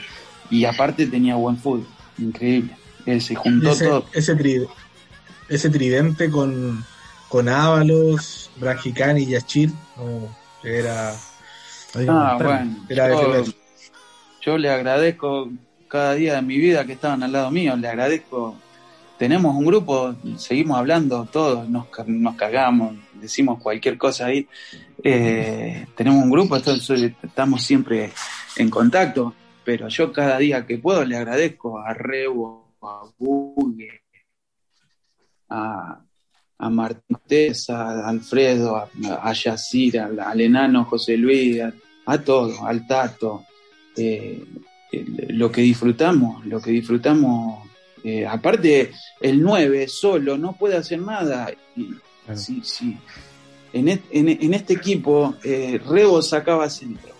[0.50, 1.86] y aparte tenía buen fútbol,
[2.18, 2.76] increíble,
[3.06, 4.06] eh, se juntó todo.
[4.12, 4.66] Ese,
[5.48, 6.84] ese tridente con,
[7.28, 9.70] con Ábalos, Brajicán y Yachir,
[10.64, 11.14] era...
[12.08, 13.44] Ah, bueno, era yo
[14.56, 15.50] le agradezco
[15.88, 18.56] cada día de mi vida que estaban al lado mío, le agradezco
[19.18, 24.46] tenemos un grupo, seguimos hablando todos, nos, nos cagamos, decimos cualquier cosa ahí.
[25.02, 28.12] Eh, tenemos un grupo, estamos siempre
[28.56, 29.34] en contacto,
[29.64, 34.02] pero yo cada día que puedo le agradezco a Rebo, a Bugue,
[35.48, 36.00] a,
[36.58, 38.88] a a Alfredo, a,
[39.20, 41.60] a Yacir, al, enano José Luis,
[42.06, 43.44] a, todos, al Tato.
[43.98, 44.44] Eh,
[45.28, 47.68] lo que disfrutamos, lo que disfrutamos
[48.04, 51.50] eh, aparte, el 9 solo no puede hacer nada.
[51.76, 51.90] Y,
[52.34, 52.96] sí, sí.
[53.72, 53.88] En,
[54.54, 57.12] este equipo, eh, Rebo sacaba centro,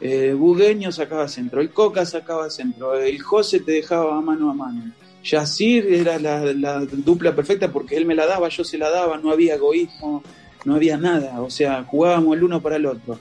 [0.00, 4.92] eh, Bugueño sacaba centro, el Coca sacaba centro, el José te dejaba mano a mano.
[5.22, 9.30] Yacir era la, dupla perfecta porque él me la daba, yo se la daba, no
[9.30, 10.24] había egoísmo,
[10.64, 13.20] no había nada, o sea, jugábamos el uno para el otro.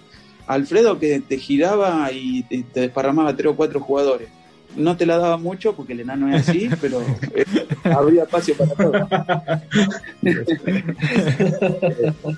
[0.53, 4.29] Alfredo que te giraba y te, te desparramaba tres o cuatro jugadores
[4.75, 7.01] no te la daba mucho porque el enano es así, pero
[7.35, 7.45] eh,
[7.83, 8.93] habría espacio para todo.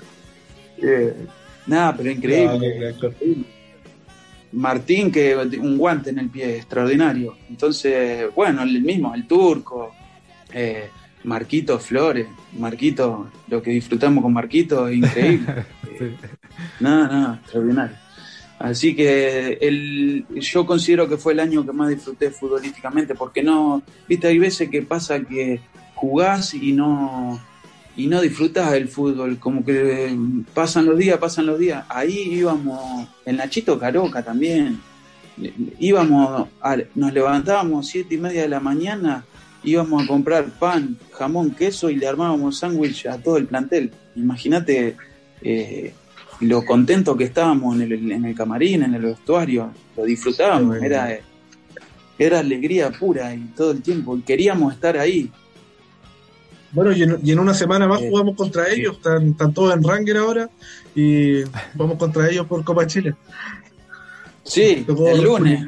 [0.86, 1.14] Eh,
[1.66, 2.94] nada, pero increíble.
[4.52, 7.38] Martín, que un guante en el pie, extraordinario.
[7.48, 9.94] Entonces, bueno, el mismo, el turco,
[10.52, 10.90] eh,
[11.22, 12.26] Marquito Flores,
[12.58, 15.64] Marquito, lo que disfrutamos con Marquito es increíble.
[16.80, 18.03] Nada, nada, extraordinario.
[18.64, 23.82] Así que el, yo considero que fue el año que más disfruté futbolísticamente, porque no,
[24.08, 25.60] viste, hay veces que pasa que
[25.94, 27.38] jugás y no,
[27.94, 30.16] y no disfrutás del fútbol, como que
[30.54, 31.84] pasan los días, pasan los días.
[31.90, 34.80] Ahí íbamos, en Nachito Caroca también,
[35.78, 36.48] íbamos,
[36.94, 39.26] nos levantábamos siete y media de la mañana,
[39.62, 43.90] íbamos a comprar pan, jamón, queso y le armábamos sándwich a todo el plantel.
[44.16, 44.96] Imagínate
[45.42, 45.92] eh,
[46.40, 51.18] lo contento que estábamos en el, en el camarín, en el vestuario, lo disfrutábamos, era,
[52.18, 55.30] era alegría pura y todo el tiempo, queríamos estar ahí.
[56.72, 60.50] Bueno, y en, una semana más jugamos contra ellos, están, todos en Ranger ahora
[60.94, 63.14] y vamos contra ellos por Copa Chile.
[64.42, 65.66] Sí, el lunes.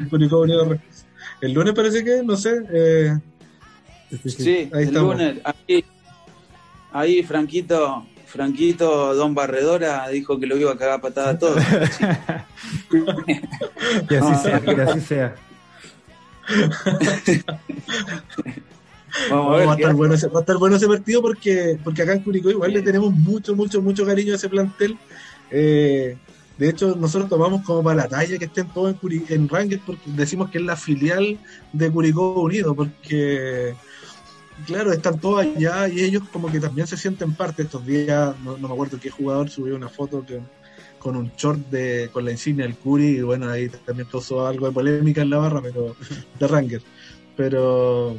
[1.41, 2.61] El lunes parece que, no sé.
[2.73, 3.19] Eh,
[4.25, 5.39] sí, ahí el lunes.
[5.45, 5.85] Ahí,
[6.93, 11.63] ahí, Franquito, Franquito Don Barredora dijo que lo iba a cagar patada a todos.
[14.11, 15.35] y así sea, que así sea.
[19.31, 21.79] Vamos a, ver, va, a estar bueno ese, va a estar bueno ese partido porque,
[21.83, 24.99] porque acá en Curicó igual le tenemos mucho, mucho, mucho cariño a ese plantel.
[25.51, 26.17] Eh,
[26.59, 29.83] de hecho, nosotros tomamos como para la talla que estén todos en, Curi en Rangers
[29.85, 31.39] porque decimos que es la filial
[31.73, 33.75] de Curicó Unido, porque
[34.65, 38.35] claro, están todos allá y ellos como que también se sienten parte estos días.
[38.43, 40.25] No, me acuerdo qué jugador subió una foto
[40.99, 44.67] con un short de, con la insignia del Curi y bueno, ahí también causó algo
[44.67, 45.97] de polémica en la barra, pero
[46.39, 46.83] de Ranger.
[47.37, 48.17] Pero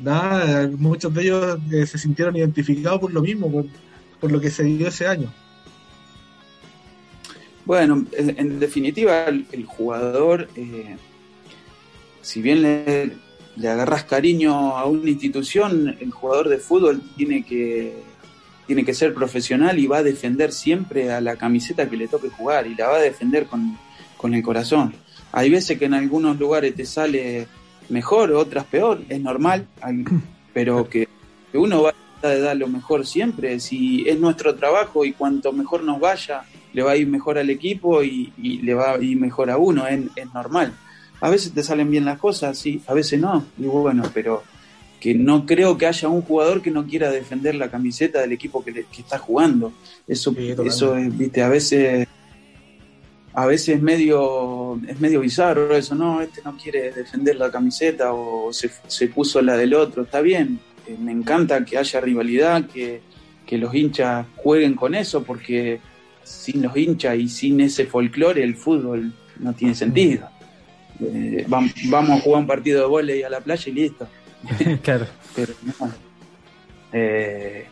[0.00, 3.64] nada, muchos de ellos eh, se sintieron identificados por lo mismo,
[4.20, 5.32] por, lo que se dio ese año.
[7.64, 10.96] Bueno, en, definitiva, el, jugador, eh,
[12.22, 13.12] si bien le,
[13.56, 17.94] le agarras cariño a una institución, el jugador de fútbol tiene que,
[18.66, 22.28] tiene que ser profesional y va a defender siempre a la camiseta que le toque
[22.28, 23.78] jugar y la va a defender con,
[24.34, 24.92] el corazón.
[25.30, 27.46] Hay veces que en algunos lugares te sale
[27.88, 29.66] mejor, otras peor, es normal,
[30.52, 31.08] pero que,
[31.54, 36.00] uno va de dar lo mejor siempre, si es nuestro trabajo y cuanto mejor nos
[36.00, 36.42] vaya,
[36.72, 39.86] le va a ir mejor al equipo y, le va a ir mejor a uno,
[39.86, 40.74] es, es normal
[41.20, 44.42] a veces te salen bien las cosas, sí, a veces no, y bueno, pero
[45.00, 48.64] que no creo que haya un jugador que no quiera defender la camiseta del equipo
[48.64, 49.72] que, está jugando.
[50.08, 52.08] Eso, eso es, viste, a veces
[53.36, 58.14] a veces es medio, es medio bizarro eso, no, este no quiere defender la camiseta
[58.14, 63.02] o se, puso la del otro, está bien, eh, me encanta que haya rivalidad, que,
[63.44, 65.80] que los hinchas jueguen con eso, porque
[66.22, 70.30] sin los hinchas y sin ese folclore el fútbol no tiene sentido.
[71.00, 71.72] Eh, vamos,
[72.10, 74.08] a jugar un partido de volei a la playa y listo.
[74.82, 75.06] claro.
[75.34, 75.52] Pero
[76.92, 77.66] eh,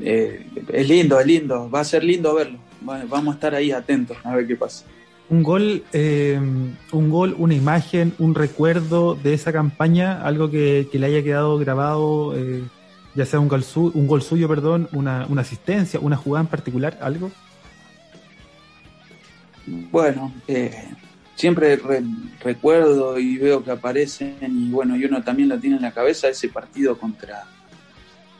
[0.00, 1.70] eh, es lindo, es lindo.
[1.70, 2.58] Va a ser lindo verlo.
[2.80, 4.84] Vamos a estar ahí atentos a ver qué pasa.
[5.30, 11.22] Un gol, un gol, una imagen, un recuerdo de esa campaña, algo que, le haya
[11.22, 12.34] quedado grabado,
[13.14, 16.98] ya sea un gol, un gol suyo, perdón, una, una asistencia, una jugada en particular,
[17.00, 17.30] algo.
[19.66, 20.88] Bueno, eh,
[21.34, 21.80] siempre
[22.40, 26.28] recuerdo y veo que aparecen y bueno, y uno también lo tiene en la cabeza
[26.28, 27.44] ese partido contra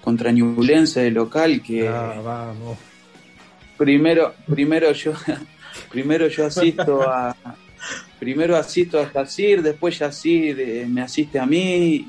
[0.01, 2.79] contra Ñublense de local que ah, vamos.
[3.77, 5.13] primero primero yo
[5.91, 7.35] primero yo asisto a
[8.19, 12.07] primero asisto a Yacir, después Yacir me asiste a mí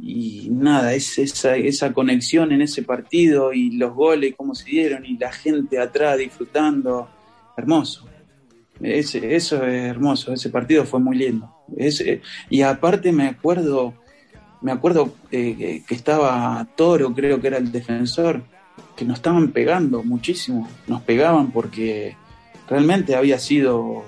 [0.00, 5.06] y nada, es esa, esa conexión en ese partido y los goles, cómo se dieron
[5.06, 7.08] y la gente atrás disfrutando,
[7.56, 8.06] hermoso.
[8.84, 11.50] Ese, eso es hermoso, ese partido fue muy lindo.
[11.76, 12.20] Ese,
[12.50, 13.94] y aparte me acuerdo,
[14.60, 18.42] me acuerdo eh, que estaba Toro, creo que era el defensor,
[18.94, 22.14] que nos estaban pegando muchísimo, nos pegaban porque
[22.68, 24.04] realmente había sido,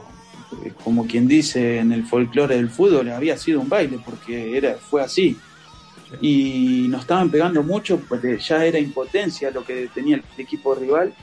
[0.62, 4.74] eh, como quien dice en el folclore del fútbol, había sido un baile, porque era,
[4.74, 5.36] fue así.
[6.20, 11.14] Y nos estaban pegando mucho porque ya era impotencia lo que tenía el equipo rival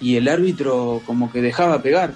[0.00, 2.14] y el árbitro como que dejaba pegar.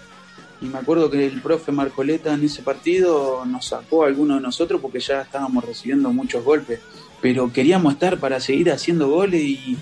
[0.61, 4.40] Y me acuerdo que el profe Marcoleta en ese partido nos sacó a alguno de
[4.40, 6.80] nosotros porque ya estábamos recibiendo muchos golpes
[7.20, 9.76] pero queríamos estar para seguir haciendo goles y,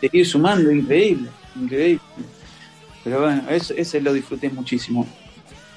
[0.00, 2.00] seguir sumando, increíble, increíble.
[3.02, 5.06] Pero bueno, ese lo disfruté muchísimo.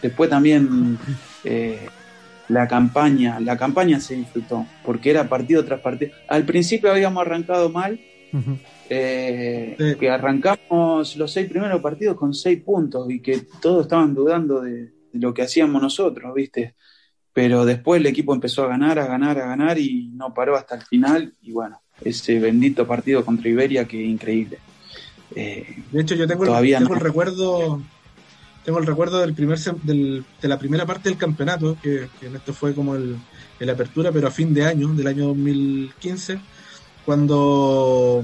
[0.02, 0.98] Después también
[1.44, 1.88] eh,
[2.48, 6.14] la campaña, la campaña se disfrutó, porque era partido tras partido.
[6.28, 8.00] Al principio habíamos arrancado mal,
[8.90, 14.62] eh, que arrancamos los seis primeros partidos con seis puntos y que todos estaban dudando
[14.62, 16.76] de, de lo que hacíamos nosotros, ¿viste?
[17.38, 20.74] pero después el equipo empezó a ganar, a ganar, a ganar y no paró hasta
[20.74, 24.58] el final y bueno, ese bendito partido contra Iberia que increíble.
[25.36, 27.80] Eh, de hecho yo tengo, el, tengo el recuerdo
[28.66, 32.74] tengo el recuerdo del primer de la primera parte del campeonato, que, en esto fue
[32.74, 33.18] como el,
[33.60, 36.40] la apertura, pero a fin de año, del año 2015,
[37.06, 38.24] cuando,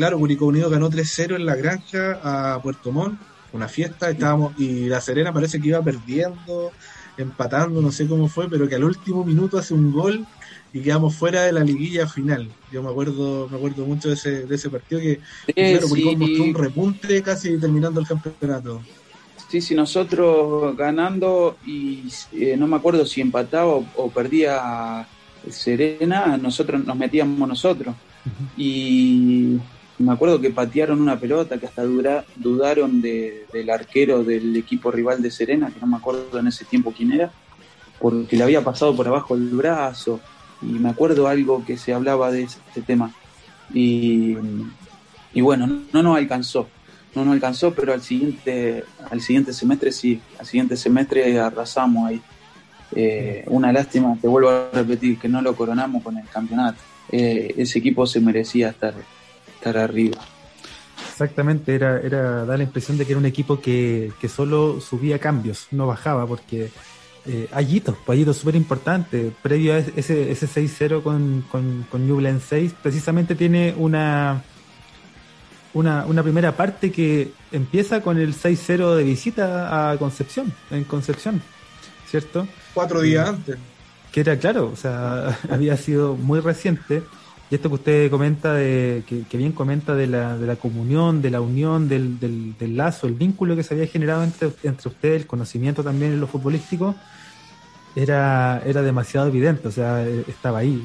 [0.00, 3.20] claro, Curicó Unido ganó 3-0 en la granja a Puerto Montt,
[3.52, 6.72] una fiesta, estábamos, y La Serena parece que iba perdiendo,
[7.18, 10.26] empatando, no sé cómo fue, pero que al último minuto hace un gol
[10.72, 12.48] y quedamos fuera de la liguilla final.
[12.72, 15.20] Yo me acuerdo, me acuerdo mucho de ese, de ese partido que
[15.86, 18.80] mostró un repunte casi terminando el campeonato.
[19.50, 25.06] Sí, sí, nosotros ganando y eh, no me acuerdo si empataba o, perdía
[25.50, 27.94] Serena, nosotros nos metíamos nosotros.
[28.56, 29.58] Y
[30.00, 35.30] me acuerdo que patearon una pelota que hasta dudaron del arquero del equipo rival de
[35.30, 37.30] Serena, que no me acuerdo en ese tiempo quién era,
[37.98, 40.20] porque le había pasado por abajo el brazo.
[40.62, 43.12] Y me acuerdo algo que se hablaba de este tema.
[43.74, 44.36] Y,
[45.34, 46.66] bueno, no nos alcanzó.
[47.14, 50.20] No nos alcanzó, pero al siguiente, al siguiente semestre sí.
[50.38, 52.22] Al siguiente semestre arrasamos ahí.
[52.92, 56.80] Eh, una lástima, te vuelvo a repetir, que no lo coronamos con el campeonato.
[57.12, 58.94] Eh, ese equipo se merecía estar
[59.60, 60.18] estar arriba.
[61.12, 65.18] Exactamente, era, era da la impresión de que era un equipo que, que solo subía
[65.18, 66.70] cambios, no bajaba, porque
[67.26, 73.34] eh, Ayito, pues súper importante, previo a ese, ese 6-0 con, con, con 6, precisamente
[73.34, 74.42] tiene una,
[75.74, 81.42] una, una primera parte que empieza con el 6-0 de visita a Concepción, en Concepción,
[82.08, 82.48] ¿cierto?
[82.72, 83.58] Cuatro días antes.
[84.10, 87.02] Que era claro, o sea, había sido muy reciente
[87.50, 91.30] y esto que usted comenta, de, que, bien comenta de la, de la comunión, de
[91.30, 95.26] la unión, del, del, lazo, el vínculo que se había generado entre, entre ustedes, el
[95.26, 96.94] conocimiento también en lo futbolístico,
[97.96, 100.80] era, era demasiado evidente, o sea, estaba ahí,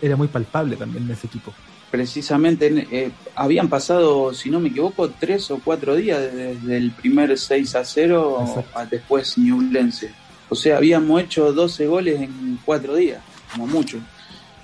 [0.00, 1.52] era, muy palpable también en ese equipo.
[1.90, 7.36] Precisamente, eh, habían pasado, si no me equivoco, tres o cuatro días desde el primer
[7.36, 10.10] 6 a 0 a después Ñublense.
[10.48, 13.98] O sea, habíamos hecho 12 goles en cuatro días, como mucho.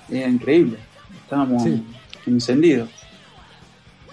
[0.09, 0.79] Era increíble
[1.25, 1.63] estábamos
[2.25, 2.89] encendidos.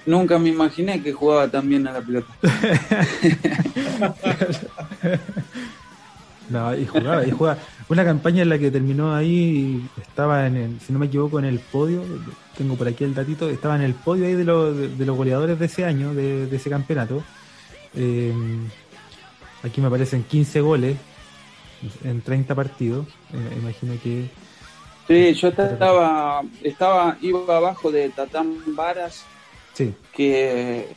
[0.04, 2.26] Nunca me imaginé que jugaba tan bien a la pelota.
[6.50, 7.58] no, y jugaba, y jugaba.
[7.88, 11.44] Una campaña en la que terminó ahí, estaba en el, si no me equivoco, en
[11.44, 12.02] el podio,
[12.56, 15.58] tengo por aquí el datito, estaba en el podio ahí de, los, de, los goleadores
[15.58, 17.22] de ese año, de, ese campeonato.
[17.94, 18.32] Eh,
[19.62, 20.96] aquí me aparecen 15 goles
[22.02, 23.06] en 30 partidos.
[23.32, 24.28] Eh, imagino que
[25.08, 29.24] Sí, yo estaba, estaba, iba abajo de Tatán Varas,
[29.74, 29.94] sí.
[30.12, 30.88] que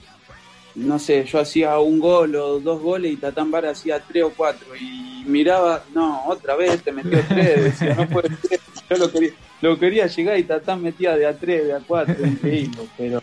[0.76, 4.32] no sé, yo hacía un gol o dos goles y Tatán Varas hacía tres o
[4.32, 9.12] cuatro y miraba, no, otra vez te metió tres, decía, no puede ser, yo lo
[9.12, 9.32] quería,
[9.62, 13.22] lo quería llegar y Tatán metía de a tres, de a cuatro, increíble, pero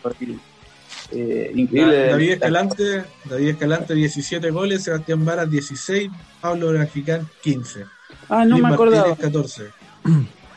[1.12, 2.06] eh, increíble.
[2.06, 6.10] David Escalante, David Escalante 17 goles, Sebastián Varas 16,
[6.40, 7.84] Pablo Graficán 15.
[8.28, 9.14] Ah, no me acordaba.
[9.14, 9.70] 14.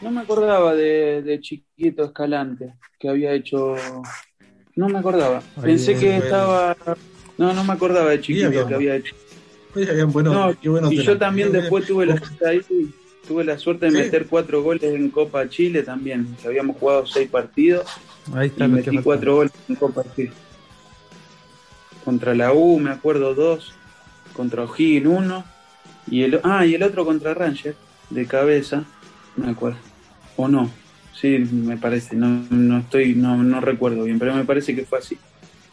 [0.02, 3.76] No me acordaba de, Chiquito Escalante, que había hecho.
[4.76, 5.42] No me acordaba.
[5.62, 6.76] Pensé que estaba.
[7.38, 9.16] No, no me acordaba de Chiquito que había hecho.
[9.76, 12.22] y yo también después tuve la,
[13.28, 16.36] tuve la suerte de meter cuatro goles en Copa Chile también.
[16.42, 17.86] Que habíamos jugado seis partidos.
[18.34, 20.32] Ahí está, y metí cuatro goles en Copa Chile.
[22.04, 23.74] Contra la U, me acuerdo, dos.
[24.34, 25.46] Contra O'Higgins, uno.
[26.08, 27.76] Y el, ah, y el otro contra Ranger,
[28.12, 28.86] de cabeza,
[29.38, 29.78] me acuerdo.
[30.38, 30.70] ¿O no?
[31.20, 35.00] sí, me parece, no, no estoy, no, no recuerdo bien, pero me parece que fue
[35.00, 35.18] así,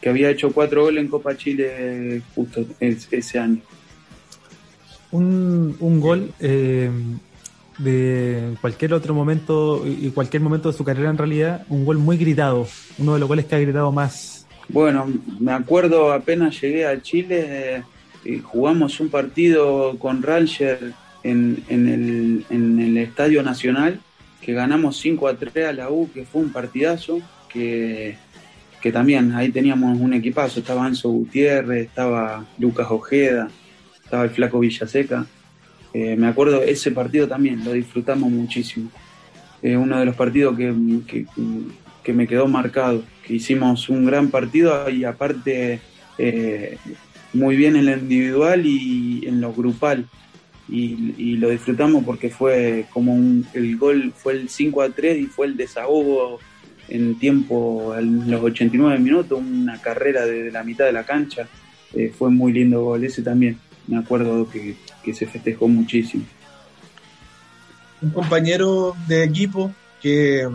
[0.01, 3.59] que había hecho cuatro goles en Copa Chile justo ese año.
[5.11, 6.89] Un, un gol eh,
[7.77, 12.17] de cualquier otro momento y cualquier momento de su carrera en realidad, un gol muy
[12.17, 14.47] gritado, uno de los goles que ha gritado más.
[14.69, 17.83] Bueno, me acuerdo apenas llegué a Chile,
[18.25, 20.93] eh, jugamos un partido con Ranger
[21.23, 23.99] en, el, Estadio Nacional
[24.41, 28.17] que ganamos 5 a 3 a la U, que fue un partidazo, que,
[28.91, 33.47] también ahí teníamos un equipazo, estaba Anso Gutiérrez, estaba Lucas Ojeda,
[34.03, 35.25] estaba el flaco Villaseca.
[35.93, 38.91] Eh, me acuerdo, ese partido también lo disfrutamos muchísimo.
[39.61, 40.73] Eh, uno de los partidos que,
[41.07, 41.25] que,
[42.03, 45.79] que, me quedó marcado, que hicimos un gran partido y aparte
[46.17, 46.77] eh,
[47.31, 50.05] muy bien en lo individual y en lo grupal
[50.69, 55.25] y, lo disfrutamos porque fue como un, el gol fue el 5 a 3 y
[55.25, 56.39] fue el desahogo
[56.87, 61.47] en tiempo, en los 89 minutos, una carrera de, la mitad de la cancha.
[61.93, 64.75] Eh, fue muy lindo gol, ese también, me acuerdo que,
[65.13, 66.23] se festejó muchísimo.
[68.01, 70.47] Un compañero de equipo que,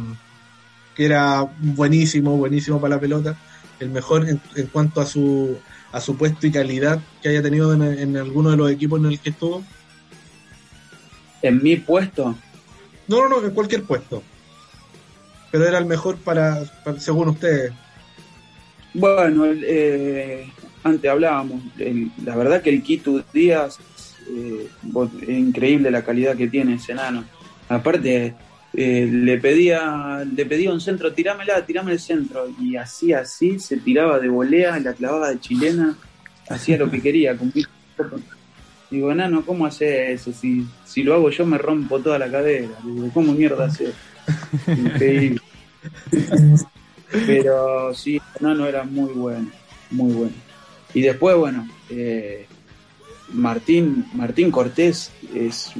[0.94, 3.36] que era buenísimo, buenísimo para la pelota,
[3.78, 4.40] el mejor en,
[4.72, 5.58] cuanto a su,
[5.92, 9.06] a su puesto y calidad que haya tenido en, en alguno de los equipos en
[9.06, 9.62] el que estuvo.
[11.42, 12.36] ¿En mi puesto?
[13.06, 14.22] No, no, no, en cualquier puesto.
[15.50, 16.64] Pero era el mejor para,
[16.98, 17.72] según ustedes.
[18.92, 20.50] Bueno, eh,
[20.82, 21.62] antes hablábamos,
[22.24, 23.78] la verdad que el Quito Díaz,
[24.30, 24.68] eh,
[25.22, 27.24] es increíble la calidad que tiene ese enano.
[27.68, 28.34] Aparte,
[28.74, 32.48] eh, le pedía le pedía un centro, tirámela, tirame el centro.
[32.60, 35.96] Y así, así, se tiraba de volea, la clavaba de chilena,
[36.48, 37.36] hacía lo que quería.
[38.90, 40.32] Digo, enano, ¿cómo hace eso?
[40.32, 42.68] Si, si lo hago yo me rompo toda la cadera.
[42.82, 43.92] Digo, ¿cómo mierda hace?
[44.66, 45.40] Increíble.
[47.26, 49.50] Pero sí, enano era muy bueno,
[49.90, 50.34] muy bueno.
[50.94, 52.46] Y después, bueno, eh,
[53.32, 55.72] Martín, Martín Cortés es,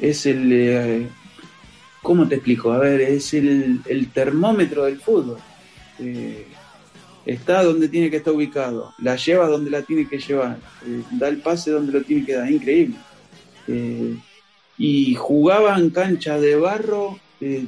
[0.00, 0.52] es el...
[0.52, 1.08] Eh,
[2.02, 2.72] ¿Cómo te explico?
[2.72, 5.38] A ver, es el, el termómetro del fútbol.
[5.98, 6.46] Eh,
[7.28, 10.56] está donde tiene que estar ubicado, la lleva donde la tiene que llevar,
[10.86, 12.96] eh, da el pase donde lo tiene que dar, increíble.
[13.66, 14.16] Eh,
[14.78, 17.66] y jugaba en cancha de barro, eh,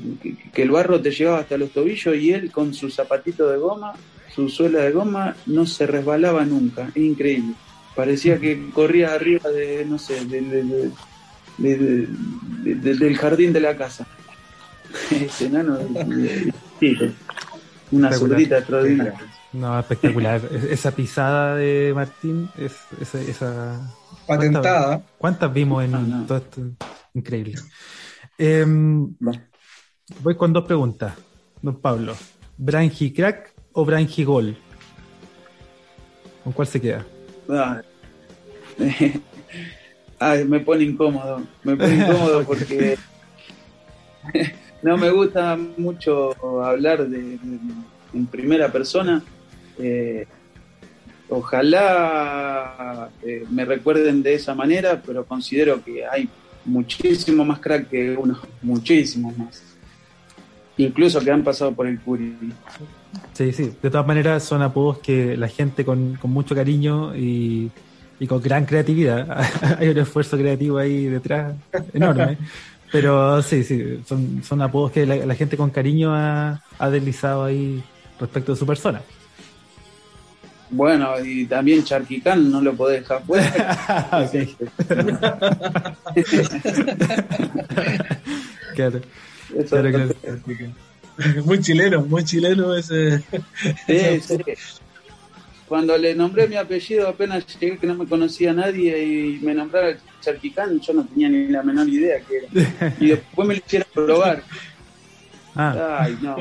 [0.54, 3.92] que, el barro te llegaba hasta los tobillos y él con su zapatito de goma,
[4.34, 7.52] su suela de goma, no se resbalaba nunca, es increíble.
[7.94, 10.92] Parecía que corría arriba de, no sé, del
[13.18, 14.06] jardín de la casa.
[15.11, 15.78] Ese enano,
[17.90, 19.20] una zurdita extraordinaria.
[19.53, 20.40] No, espectacular.
[20.70, 23.80] esa pisada de Martín, es, esa,
[24.26, 25.03] patentada.
[25.18, 26.61] ¿Cuántas, vimos en todo esto?
[27.14, 27.57] Increíble.
[28.38, 29.12] Em,
[30.22, 31.14] voy con dos preguntas,
[31.61, 32.14] don Pablo.
[32.57, 34.57] ¿Branji crack o Branji gol?
[36.44, 37.05] ¿Con cuál se queda?
[40.18, 41.42] Ay, me pone incómodo.
[41.64, 42.96] Me pone incómodo porque
[44.82, 47.38] no me gusta mucho hablar de,
[48.14, 49.24] en primera persona
[49.78, 50.26] eh,
[51.28, 56.28] ojalá eh, me recuerden de esa manera, pero considero que hay
[56.64, 59.62] muchísimo más crack que uno, muchísimos más.
[60.76, 62.34] Incluso que han pasado por el Curi.
[63.34, 67.70] Sí, sí, de todas maneras son apodos que la gente con, mucho cariño y,
[68.28, 69.26] con gran creatividad,
[69.78, 71.54] hay un esfuerzo creativo ahí detrás
[71.92, 72.38] enorme.
[72.92, 77.80] Pero sí, sí, son, son apodos que la, gente con cariño ha, ha deslizado ahí
[78.18, 79.00] respecto de su persona.
[80.70, 84.28] Bueno, y también Charquicán no lo podés dejar fuera.
[88.74, 89.00] claro.
[91.44, 93.18] Muy chileno, muy chileno ese.
[93.86, 94.38] Sí, sí.
[95.68, 99.92] Cuando le nombré mi apellido apenas llegué que no me conocía nadie y me nombraba
[100.22, 102.94] Charquicán, yo no tenía ni la menor idea que era.
[102.98, 104.42] Y después me lo hicieron probar.
[105.54, 105.98] Ah.
[106.00, 106.36] Ay, no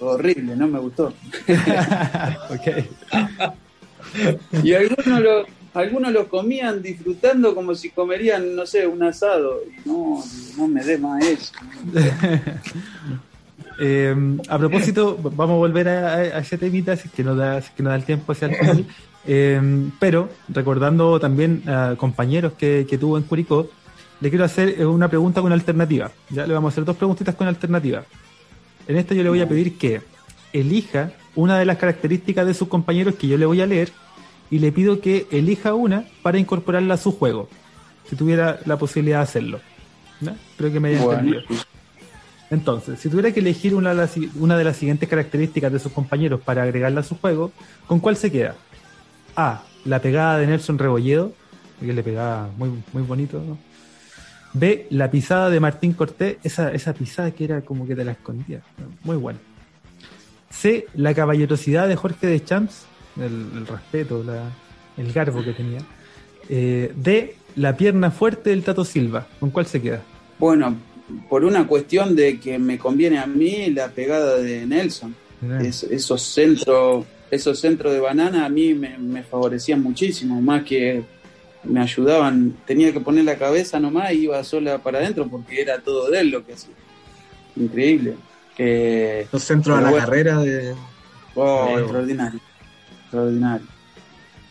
[0.00, 1.12] horrible, no me gustó.
[4.62, 5.44] y algunos lo,
[5.74, 9.60] algunos lo comían disfrutando como si comerían, no sé, un asado.
[9.64, 10.22] Y no,
[10.56, 11.52] no me dé más eso.
[13.82, 14.14] Eh,
[14.50, 17.96] a propósito, vamos a volver a, ese temita, si que nos da, que nos da
[17.96, 18.84] el tiempo hacia el final.
[19.26, 23.70] Eh, pero recordando también a compañeros que, que tuvo en Curicó,
[24.20, 26.10] le quiero hacer una pregunta con alternativa.
[26.28, 28.04] Ya le vamos a hacer dos preguntitas con alternativa.
[28.90, 30.00] En esta yo le voy a pedir que
[30.52, 33.92] elija una de las características de sus compañeros que yo le voy a leer
[34.50, 37.48] y le pido que elija una para incorporarla a su juego,
[38.08, 39.60] si tuviera la posibilidad de hacerlo.
[40.56, 41.42] Creo que me haya entendido.
[42.50, 45.92] Entonces, si tuviera que elegir una de, las, una de las siguientes características de sus
[45.92, 47.52] compañeros para agregarla a su juego,
[47.86, 48.56] ¿con cuál se queda?
[49.36, 49.62] A.
[49.84, 51.32] La pegada de Nelson Rebolledo,
[51.78, 53.40] que le pegaba muy, muy bonito.
[53.40, 53.56] ¿no?
[54.52, 54.86] B.
[54.90, 58.62] La pisada de Martín Cortés, esa, esa pisada que era como que te la escondía.
[59.04, 59.38] Muy buena.
[60.50, 60.86] C.
[60.94, 62.84] La caballerosidad de Jorge de Champs,
[63.16, 64.50] el, el respeto, la,
[64.96, 65.80] el garbo que tenía.
[66.48, 67.36] Eh, D.
[67.56, 70.02] La pierna fuerte del Tato Silva, ¿con cuál se queda?
[70.38, 70.76] Bueno,
[71.28, 75.14] por una cuestión de que me conviene a mí la pegada de Nelson.
[75.62, 81.02] Es, esos centros esos centros de banana a mí me, me, favorecían muchísimo, más que
[81.64, 82.56] me ayudaban.
[82.66, 86.20] Tenía que poner la cabeza nomás y iba sola para adentro porque era todo de
[86.20, 86.74] él lo que hacía.
[87.56, 88.16] Increíble.
[88.58, 90.74] Eh, Los centros a la bueno, carrera de.
[91.34, 92.40] Oh, extraordinario.
[93.02, 93.66] Extraordinario.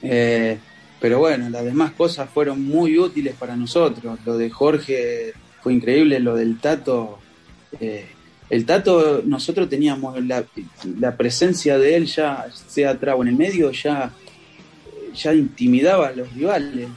[0.01, 0.57] Eh,
[0.99, 4.19] pero bueno, las demás cosas fueron muy útiles para nosotros.
[4.25, 7.19] Lo de Jorge fue increíble, lo del Tato.
[7.79, 8.07] Eh,
[8.49, 10.43] el Tato, nosotros teníamos la,
[10.99, 14.11] la, presencia de él ya, sea atrás o en el medio, ya,
[15.19, 16.89] ya intimidaba a los rivales.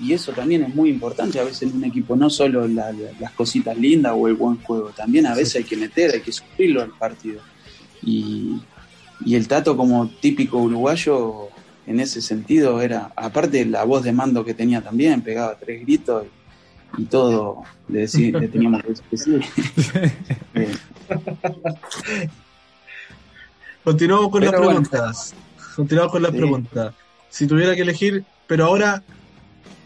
[0.00, 3.12] Y eso también es muy importante a veces en un equipo, no solo la, la,
[3.20, 6.32] las cositas lindas o el buen juego, también a veces hay que meter, hay que
[6.32, 7.40] sufrirlo al partido.
[8.02, 8.60] Y,
[9.24, 11.48] y el Tato como típico uruguayo,
[11.86, 16.26] en ese sentido, era, aparte la voz de mando que tenía también, pegaba tres gritos.
[16.26, 16.42] Y,
[16.98, 19.42] y todo le, decir, le teníamos que decir.
[23.84, 24.82] Continuamos con pero las bueno.
[24.82, 25.34] preguntas.
[25.74, 26.36] Continuamos con las sí.
[26.36, 26.94] preguntas.
[27.32, 29.02] Si tuviera que elegir, pero ahora,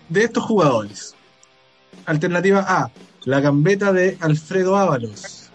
[0.09, 1.15] de estos jugadores.
[2.05, 2.91] Alternativa A,
[3.25, 5.49] la gambeta de Alfredo Ábalos.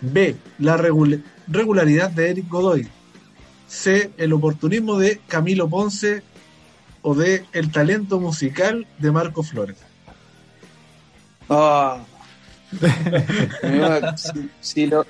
[0.00, 2.88] B, la regula regularidad de Eric Godoy.
[3.68, 6.22] C, el oportunismo de Camilo Ponce.
[7.02, 9.76] O D, el talento musical de Marco Flores.
[14.16, 15.04] Si, si, lo,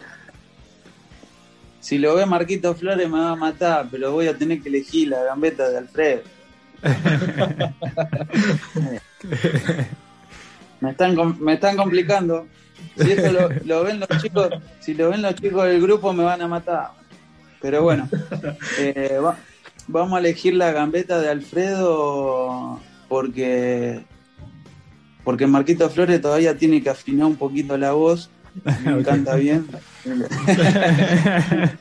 [1.80, 5.08] si lo ve Marquito Flores me va a matar, pero voy a tener que elegir
[5.08, 6.22] la gambeta de Alfredo.
[10.80, 12.46] me, están, me están complicando.
[12.96, 14.50] Si esto lo, lo, ven los chicos,
[14.80, 16.90] si lo ven los chicos del grupo me van a matar.
[17.60, 18.08] Pero bueno,
[18.78, 19.36] eh, va,
[19.86, 24.04] vamos a elegir la gambeta de Alfredo porque
[25.24, 28.30] porque Marquito Flores todavía tiene que afinar un poquito la voz.
[28.84, 29.04] Me okay.
[29.04, 29.66] canta bien.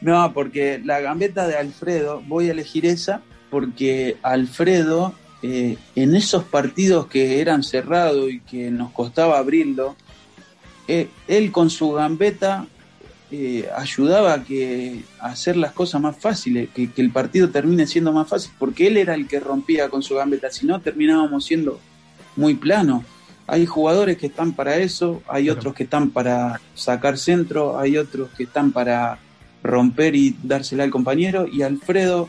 [0.00, 3.20] no, porque la gambeta de Alfredo, voy a elegir esa
[3.52, 5.12] porque Alfredo,
[5.42, 9.94] eh, en esos partidos que eran cerrados y que nos costaba abrirlo,
[10.88, 12.66] eh, él con su gambeta
[13.30, 17.86] eh, ayudaba a, que, a hacer las cosas más fáciles, que, que, el partido termine
[17.86, 21.44] siendo más fácil, porque él era el que rompía con su gambeta, si no terminábamos
[21.44, 21.78] siendo
[22.36, 23.04] muy plano.
[23.46, 25.58] Hay jugadores que están para eso, hay claro.
[25.58, 29.18] otros que están para sacar centro, hay otros que están para
[29.62, 32.28] romper y dársela al compañero, y Alfredo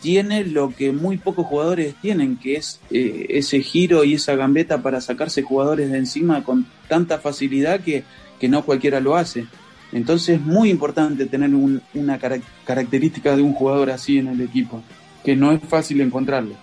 [0.00, 4.82] tiene lo que muy pocos jugadores tienen, que es eh, ese giro y esa gambeta
[4.82, 8.04] para sacarse jugadores de encima con tanta facilidad que,
[8.38, 9.46] que no cualquiera lo hace.
[9.92, 14.42] Entonces es muy importante tener un, una car característica de un jugador así en el
[14.42, 14.82] equipo,
[15.24, 16.54] que no es fácil encontrarlo.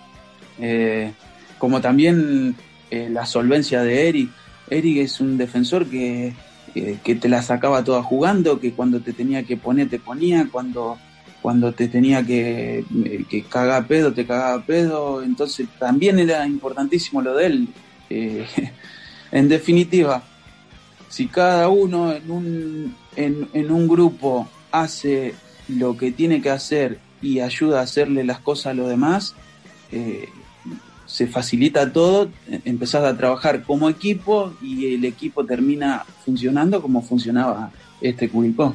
[0.60, 1.12] Eh,
[1.58, 2.54] como también
[2.92, 4.30] eh, la solvencia de Eric.
[4.68, 6.34] Eric es un defensor que,
[6.74, 10.46] eh, que te la sacaba toda jugando, que cuando te tenía que poner te ponía,
[10.52, 10.98] cuando,
[11.40, 12.84] cuando te tenía que,
[13.30, 15.22] que cagar pedo te cagaba pedo.
[15.22, 17.68] Entonces también era importantísimo lo de él.
[19.32, 20.22] en definitiva,
[21.08, 25.34] si cada uno en un, en, en, un grupo hace
[25.66, 29.34] lo que tiene que hacer y ayuda a hacerle las cosas a los demás,
[29.92, 30.28] eh,
[31.12, 32.30] se facilita todo,
[32.64, 38.74] empezás a trabajar como equipo y el equipo termina funcionando como funcionaba este Curicó.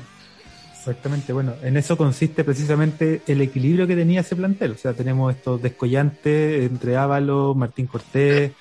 [0.71, 4.73] Exactamente, bueno, en eso consiste precisamente el equilibrio que tenía ese plantel.
[4.73, 8.51] O sea, tenemos estos descollantes entre Ávalo, Martín Cortés,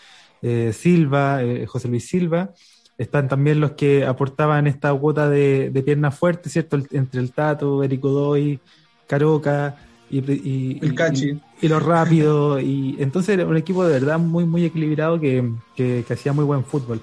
[0.40, 2.54] eh, Silva, eh, José Luis Silva,
[2.96, 6.76] están también los que aportaban esta cuota de, de pierna fuerte, ¿cierto?
[6.76, 8.58] El, entre el Tato, Erico Doy,
[9.06, 9.76] Caroca
[10.08, 11.32] y, y, el Cachi.
[11.32, 12.62] y, y los rápidos.
[12.62, 16.44] Y entonces era un equipo de verdad muy, muy equilibrado que, que, que hacía muy
[16.44, 17.00] buen fútbol.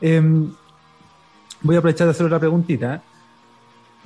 [0.00, 0.20] Eh,
[1.62, 3.02] voy a aprovechar de hacer otra preguntita.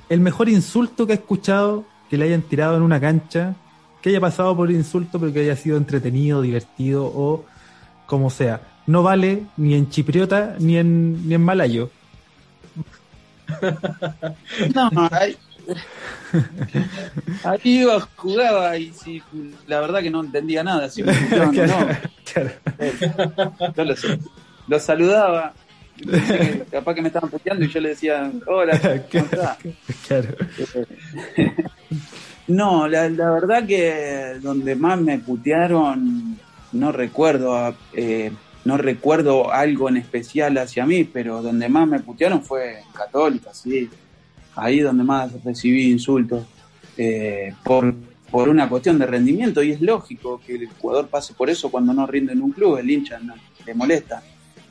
[0.09, 3.55] El mejor insulto que ha escuchado que le hayan tirado en una cancha,
[4.01, 7.45] que haya pasado por insulto, pero que haya sido entretenido, divertido o
[8.05, 11.89] como sea no vale ni en chipriota ni en, ni en malayo.
[14.73, 15.35] No, ahí,
[17.43, 19.21] ahí iba, jugaba y si,
[19.67, 20.89] la verdad que no entendía nada.
[20.89, 21.87] Si me claro, no.
[22.31, 22.51] Claro.
[23.75, 23.95] Yo lo,
[24.67, 25.53] lo, saludaba
[26.71, 28.79] capaz que me estaban puteando y yo le decía, hola,
[29.11, 29.57] ¿cómo estás?
[30.07, 30.29] Claro.
[32.47, 36.37] No, la, verdad que donde más me putearon,
[36.73, 38.31] no recuerdo, eh,
[38.65, 43.53] no recuerdo algo en especial hacia mí, pero donde más me putearon fue en Católica,
[43.53, 43.89] sí.
[44.55, 46.45] Ahí donde más recibí insultos
[46.97, 47.93] eh, por,
[48.29, 51.93] por una cuestión de rendimiento y es lógico que el jugador pase por eso cuando
[51.93, 53.35] no rinde en un club, el hincha no,
[53.65, 54.21] le molesta.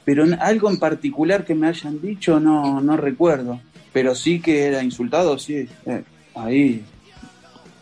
[0.05, 3.61] Pero algo en particular que me hayan dicho no, no recuerdo,
[3.93, 6.03] pero sí que era insultado, sí, eh,
[6.35, 6.85] ahí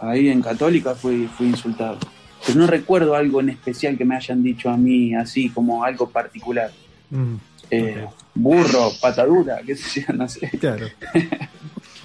[0.01, 1.99] ahí en Católica fui, fui insultado.
[2.47, 6.09] Pero no recuerdo algo en especial que me hayan dicho a mí, así como algo
[6.09, 6.71] particular.
[7.11, 7.35] Mm,
[7.71, 10.49] eh, burro, patadura, qué sé yo, no sé.
[10.59, 10.87] Claro.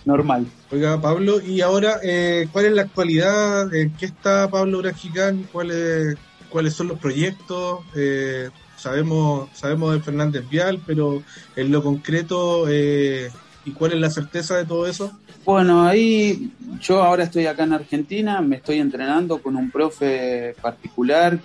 [0.06, 0.45] Normal.
[0.72, 3.74] Oiga, Pablo, y ahora, eh, ¿cuál es la actualidad?
[3.74, 5.47] ¿En qué está Pablo Brajicán?
[5.51, 6.18] ¿Cuáles,
[6.49, 7.80] ¿Cuáles son los proyectos?
[7.95, 11.24] Eh, sabemos, sabemos de Fernández Vial, pero
[11.56, 15.12] en lo concreto, ¿y cuál es la certeza de todo eso?
[15.45, 21.39] Bueno, ahí yo ahora estoy acá en Argentina, me estoy entrenando con un profe particular,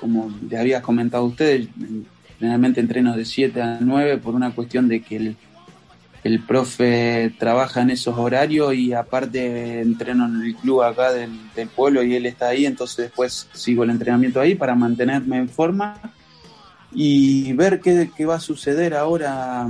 [0.00, 1.68] como le había comentado a ustedes,
[2.38, 5.36] generalmente entreno de 7 a 9 por una cuestión de que el,
[6.24, 11.30] el profe trabaja en esos horarios y aparte entreno en el club acá del,
[11.74, 16.00] pueblo y él está ahí, entonces después sigo el entrenamiento ahí para mantenerme en forma
[16.92, 19.66] y ver qué, qué va a suceder ahora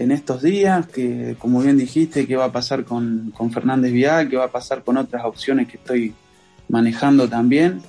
[0.00, 4.36] en estos días, que como bien dijiste, qué va a pasar con, Fernández Vial, qué
[4.38, 6.14] va a pasar con otras opciones que estoy
[6.68, 7.82] manejando también.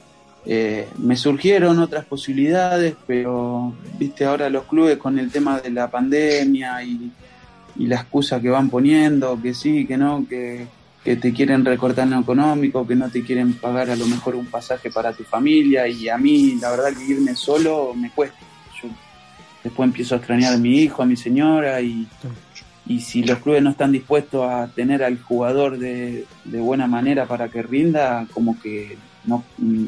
[0.45, 5.89] Eh, me surgieron otras posibilidades, pero viste ahora los clubes con el tema de la
[5.89, 7.13] pandemia y,
[7.77, 10.67] la excusa que van poniendo, que sí, que no, que,
[11.03, 14.35] que te quieren recortar en lo económico, que no te quieren pagar a lo mejor
[14.35, 18.37] un pasaje para tu familia y a mí la verdad que irme solo me cuesta
[19.63, 22.07] después empiezo a extrañar a mi hijo, a mi señora y,
[22.87, 27.49] y si los clubes no están dispuestos a tener al jugador de, buena manera para
[27.49, 29.43] que rinda, como que no,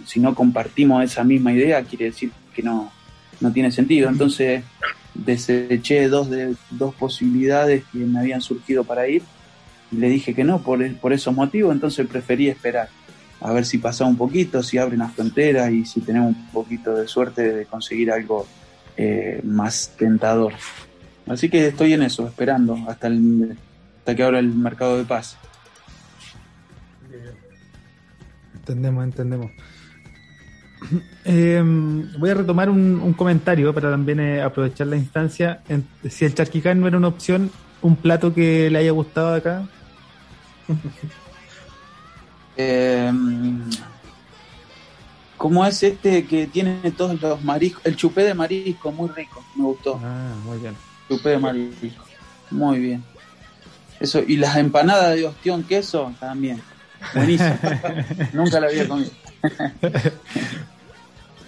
[0.06, 2.92] si no compartimos esa misma idea, quiere decir que no,
[3.40, 4.10] no tiene sentido.
[4.10, 4.64] Entonces
[5.14, 9.24] deseché dos, de, dos posibilidades que me habían surgido para ir
[9.92, 12.90] y le dije que no por, por esos motivos, entonces preferí esperar
[13.44, 16.96] a ver si pasa un poquito, si abren las fronteras y si tenemos un poquito
[16.96, 18.48] de suerte de conseguir algo
[18.96, 20.54] eh, más tentador.
[21.28, 23.58] Así que estoy en eso, esperando hasta, el,
[23.98, 25.38] hasta que abra el mercado de paz.
[28.56, 29.52] Entendemos, entendemos.
[31.26, 35.62] Em, voy a retomar un, comentario para también eh, aprovechar la instancia.
[36.10, 37.50] si el charquicán no era una opción,
[37.82, 39.66] un plato que le haya gustado acá.
[42.58, 43.12] eh,
[45.38, 49.64] como es este que tiene todos los mariscos, el chupé de marisco, muy rico, me
[49.64, 50.00] gustó.
[50.04, 50.76] Ah, muy bien.
[51.10, 52.06] Chupé de marisco,
[52.52, 53.04] muy bien.
[54.00, 56.62] Eso, y las empanadas de ostión queso también,
[57.14, 57.58] buenísimo.
[58.34, 59.12] Nunca la había comido.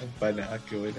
[0.05, 0.97] empanadas, qué buena.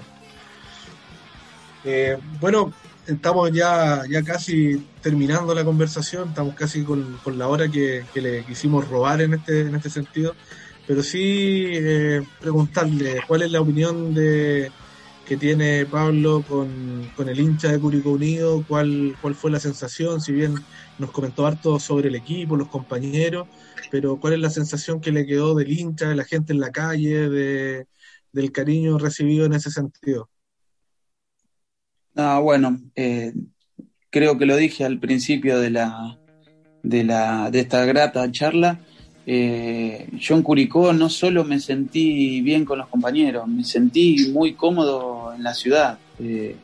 [1.85, 2.73] Eh, bueno,
[3.07, 8.45] estamos ya, ya casi terminando la conversación, estamos casi con, la hora que, que, le
[8.45, 10.35] quisimos robar en este, en este sentido
[10.87, 14.71] pero sí eh, preguntarle cuál es la opinión de
[15.27, 20.31] que tiene Pablo con, el hincha de Curicó Unido, cuál, cuál fue la sensación, si
[20.31, 20.55] bien
[20.99, 23.49] nos comentó harto sobre el equipo, los compañeros,
[23.91, 26.71] pero cuál es la sensación que le quedó del hincha, de la gente en la
[26.71, 27.87] calle, de,
[28.37, 30.29] del cariño recibido en ese sentido.
[32.15, 33.33] Ah, bueno, eh,
[34.11, 36.19] creo que lo dije al principio de la,
[36.83, 38.79] de la de esta grata charla
[39.29, 44.53] eh, yo en Curicó no solo me sentí bien con los compañeros, me sentí muy
[44.53, 46.55] cómodo en la ciudad, eh,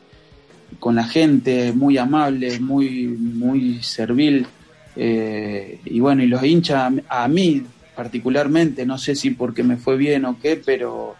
[0.79, 4.47] con la gente, muy amable, muy, muy servil.
[4.95, 7.63] Y bueno, y los hinchas, a mí
[7.95, 11.15] particularmente, no sé si porque me fue bien o qué, pero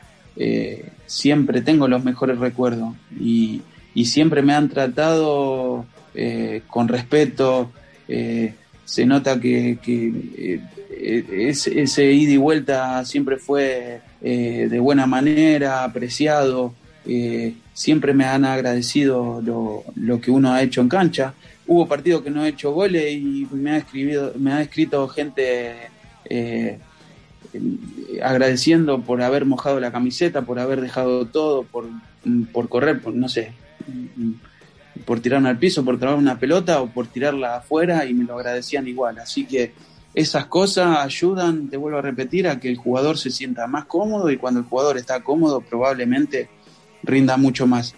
[1.06, 3.62] siempre tengo los mejores recuerdos y,
[4.06, 5.86] siempre me han tratado
[6.68, 7.72] con respeto.
[8.86, 9.78] se nota que,
[11.06, 16.74] eh, ese, ida y vuelta siempre fue eh, de buena manera, apreciado,
[17.06, 21.34] eh, siempre me han agradecido lo, que uno ha hecho en cancha.
[21.68, 25.74] Hubo partidos que no he hecho goles y me ha, escribido, me ha escrito gente
[28.22, 31.86] agradeciendo por haber mojado la camiseta, por haber dejado todo, por,
[32.52, 33.54] por correr, por, no sé,
[35.06, 38.36] por tirarme al piso, por traer una pelota o por tirarla afuera y me lo
[38.36, 39.20] agradecían igual.
[39.20, 39.74] Así que
[40.14, 44.30] esas cosas ayudan, te vuelvo a repetir, a que el jugador se sienta más cómodo
[44.30, 46.50] y cuando el jugador está cómodo probablemente
[47.04, 47.96] rinda mucho más.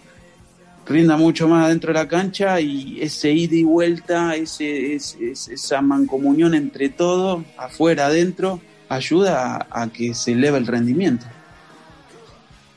[0.86, 6.88] rinda mucho más adentro de la cancha y ese ida y vuelta, esa mancomunión entre
[6.88, 11.26] todos, afuera, adentro, ayuda a, que se eleve el rendimiento.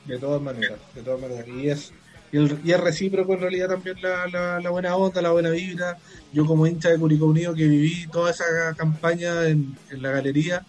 [0.05, 1.47] De todas maneras, de todas maneras.
[1.47, 1.93] Y es,
[2.31, 5.97] y, es recíproco en realidad también la, la, buena onda, la buena vibra.
[6.33, 8.43] Yo como hincha de Curicó Unido que viví toda esa
[8.75, 10.65] campaña en, en la galería,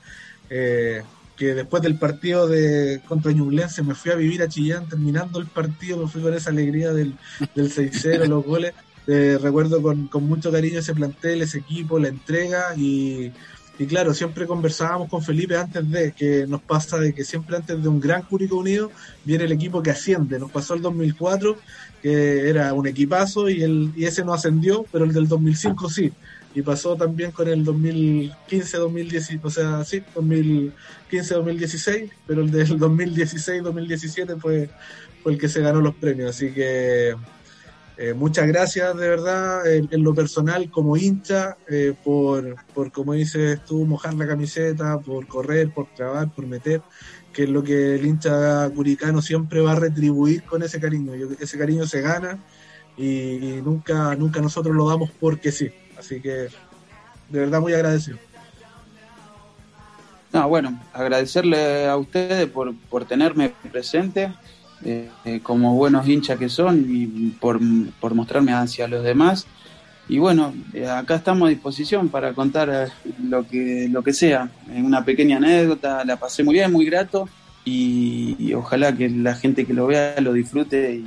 [0.48, 1.02] eh,
[1.36, 5.46] que después del partido de contra Ñublense me fui a vivir a Chillán, terminando el
[5.46, 7.14] partido, me fui con esa alegría del,
[7.54, 8.74] del 6-0, los goles.
[9.06, 13.32] Eh, recuerdo con, con, mucho cariño ese plantel, ese equipo, la entrega y,
[13.80, 17.82] y, claro, siempre conversábamos con Felipe antes de que nos pasa de que siempre antes
[17.82, 18.90] de un gran Cúrico Unido
[19.24, 20.38] viene el equipo que asciende.
[20.38, 21.56] Nos pasó el 2004,
[22.02, 26.12] que era un equipazo y, el, y ese no ascendió, pero el del 2005 sí
[26.54, 34.68] y pasó también con el 2015-2016, o sea, sí, 2015-2016, pero el del 2016-2017 fue,
[35.22, 37.14] fue el que se ganó los premios, así que
[38.02, 43.62] eh, muchas gracias de verdad en, lo personal como hincha eh, por, por, como dices
[43.66, 46.80] tú, mojar la camiseta, por correr, por trabajar, por meter,
[47.30, 51.12] que es lo que el hincha curicano siempre va a retribuir con ese cariño.
[51.38, 52.38] ese cariño se gana
[52.96, 55.70] y, nunca, nunca nosotros lo damos porque sí.
[55.98, 56.48] Así que
[57.28, 58.16] de verdad muy agradecido.
[60.32, 64.32] No, bueno, agradecerle a ustedes por, por tenerme presente
[64.84, 67.06] eh, eh, como buenos hinchas que son y
[67.38, 67.60] por,
[68.14, 69.46] mostrarme hacia los demás.
[70.08, 72.90] Y bueno, eh, acá estamos a disposición para contar
[73.22, 74.50] lo que, lo que sea.
[74.74, 77.28] Una pequeña anécdota, la pasé muy bien, muy grato
[77.64, 81.04] y, ojalá que la gente que lo vea lo disfrute y,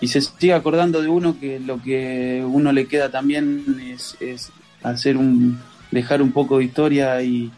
[0.00, 4.16] y se sigue acordando de uno que lo que uno le queda también es,
[4.82, 5.58] hacer un
[5.90, 7.50] dejar un poco de historia y,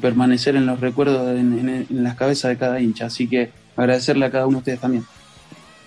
[0.00, 4.46] permanecer en los recuerdos en, las cabezas de cada hincha así que agradecerle a cada
[4.46, 5.04] uno de ustedes también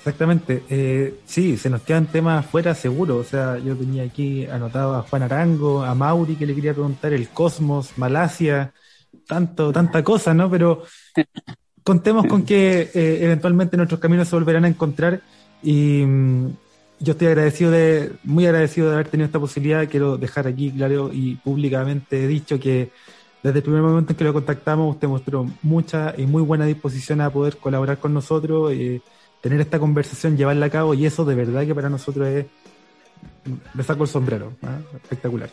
[0.07, 4.95] Exactamente, eh, sí, se nos quedan temas fuera seguro, o sea, yo tenía aquí anotado
[4.95, 8.71] a Juan Arango, a Mauri que le quería preguntar el Cosmos, Malasia,
[9.27, 10.49] tanto, tanta cosa, ¿no?
[10.49, 10.83] Pero
[11.83, 15.21] contemos con que eh, eventualmente nuestros caminos se volverán a encontrar
[15.61, 16.47] y mm,
[16.99, 19.87] yo estoy agradecido de, muy agradecido de haber tenido esta posibilidad.
[19.89, 22.91] Quiero dejar aquí claro y públicamente dicho que
[23.43, 27.21] desde el primer momento en que lo contactamos, usted mostró mucha y muy buena disposición
[27.21, 29.01] a poder colaborar con nosotros, eh,
[29.41, 32.45] tener esta conversación, llevarla a cabo, y eso de verdad que para nosotros es,
[33.73, 34.79] me saco el sombrero, ¿ah?
[34.95, 35.49] espectacular.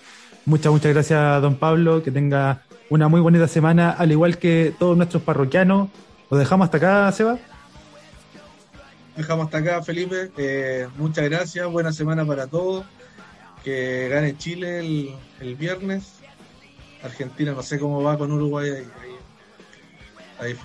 [0.47, 4.97] Muchas, muchas gracias, don Pablo, que tenga una muy bonita semana, al igual que todos
[4.97, 5.89] nuestros parroquianos.
[6.31, 7.39] Lo dejamos hasta acá, Seba
[9.17, 10.31] dejamos hasta acá, Felipe.
[10.37, 12.85] Eh, muchas gracias, buena semana para todos.
[13.63, 16.21] Que gane Chile el, viernes.
[17.05, 18.71] Argentina, no sé cómo va con Uruguay.
[18.71, 18.87] Ahí,
[20.41, 20.57] ahí,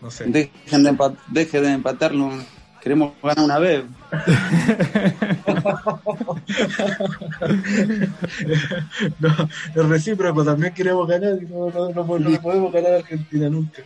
[0.00, 0.24] no sé.
[0.24, 0.96] Dejen de,
[1.28, 2.32] dejen de empatarlo.
[2.80, 3.84] Queremos ganar una vez.
[9.20, 13.50] no, es recíproco, también queremos ganar y no, no, no, no podemos ganar a Argentina
[13.50, 13.82] nunca.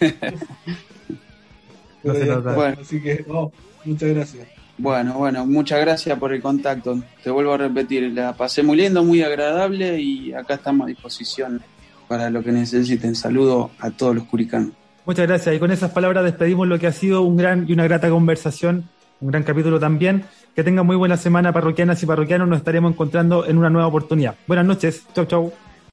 [2.02, 2.76] bueno.
[2.80, 3.24] Así que,
[3.84, 4.48] muchas gracias.
[4.76, 7.00] Bueno, bueno, muchas gracias por el contacto.
[7.22, 11.62] Te vuelvo a repetir, la pasé muy lindo, muy agradable y acá estamos a disposición
[12.08, 13.14] para lo que necesiten.
[13.14, 14.70] Saludo a todos los curicanos.
[15.06, 17.84] Muchas gracias y con esas palabras despedimos lo que ha sido un gran y una
[17.84, 18.88] grata conversación,
[19.20, 20.24] un gran capítulo también.
[20.56, 24.36] Que tengan muy buena semana parroquianas y parroquianos, nos estaremos encontrando en una nueva oportunidad.
[24.46, 25.52] Buenas noches, chau chau.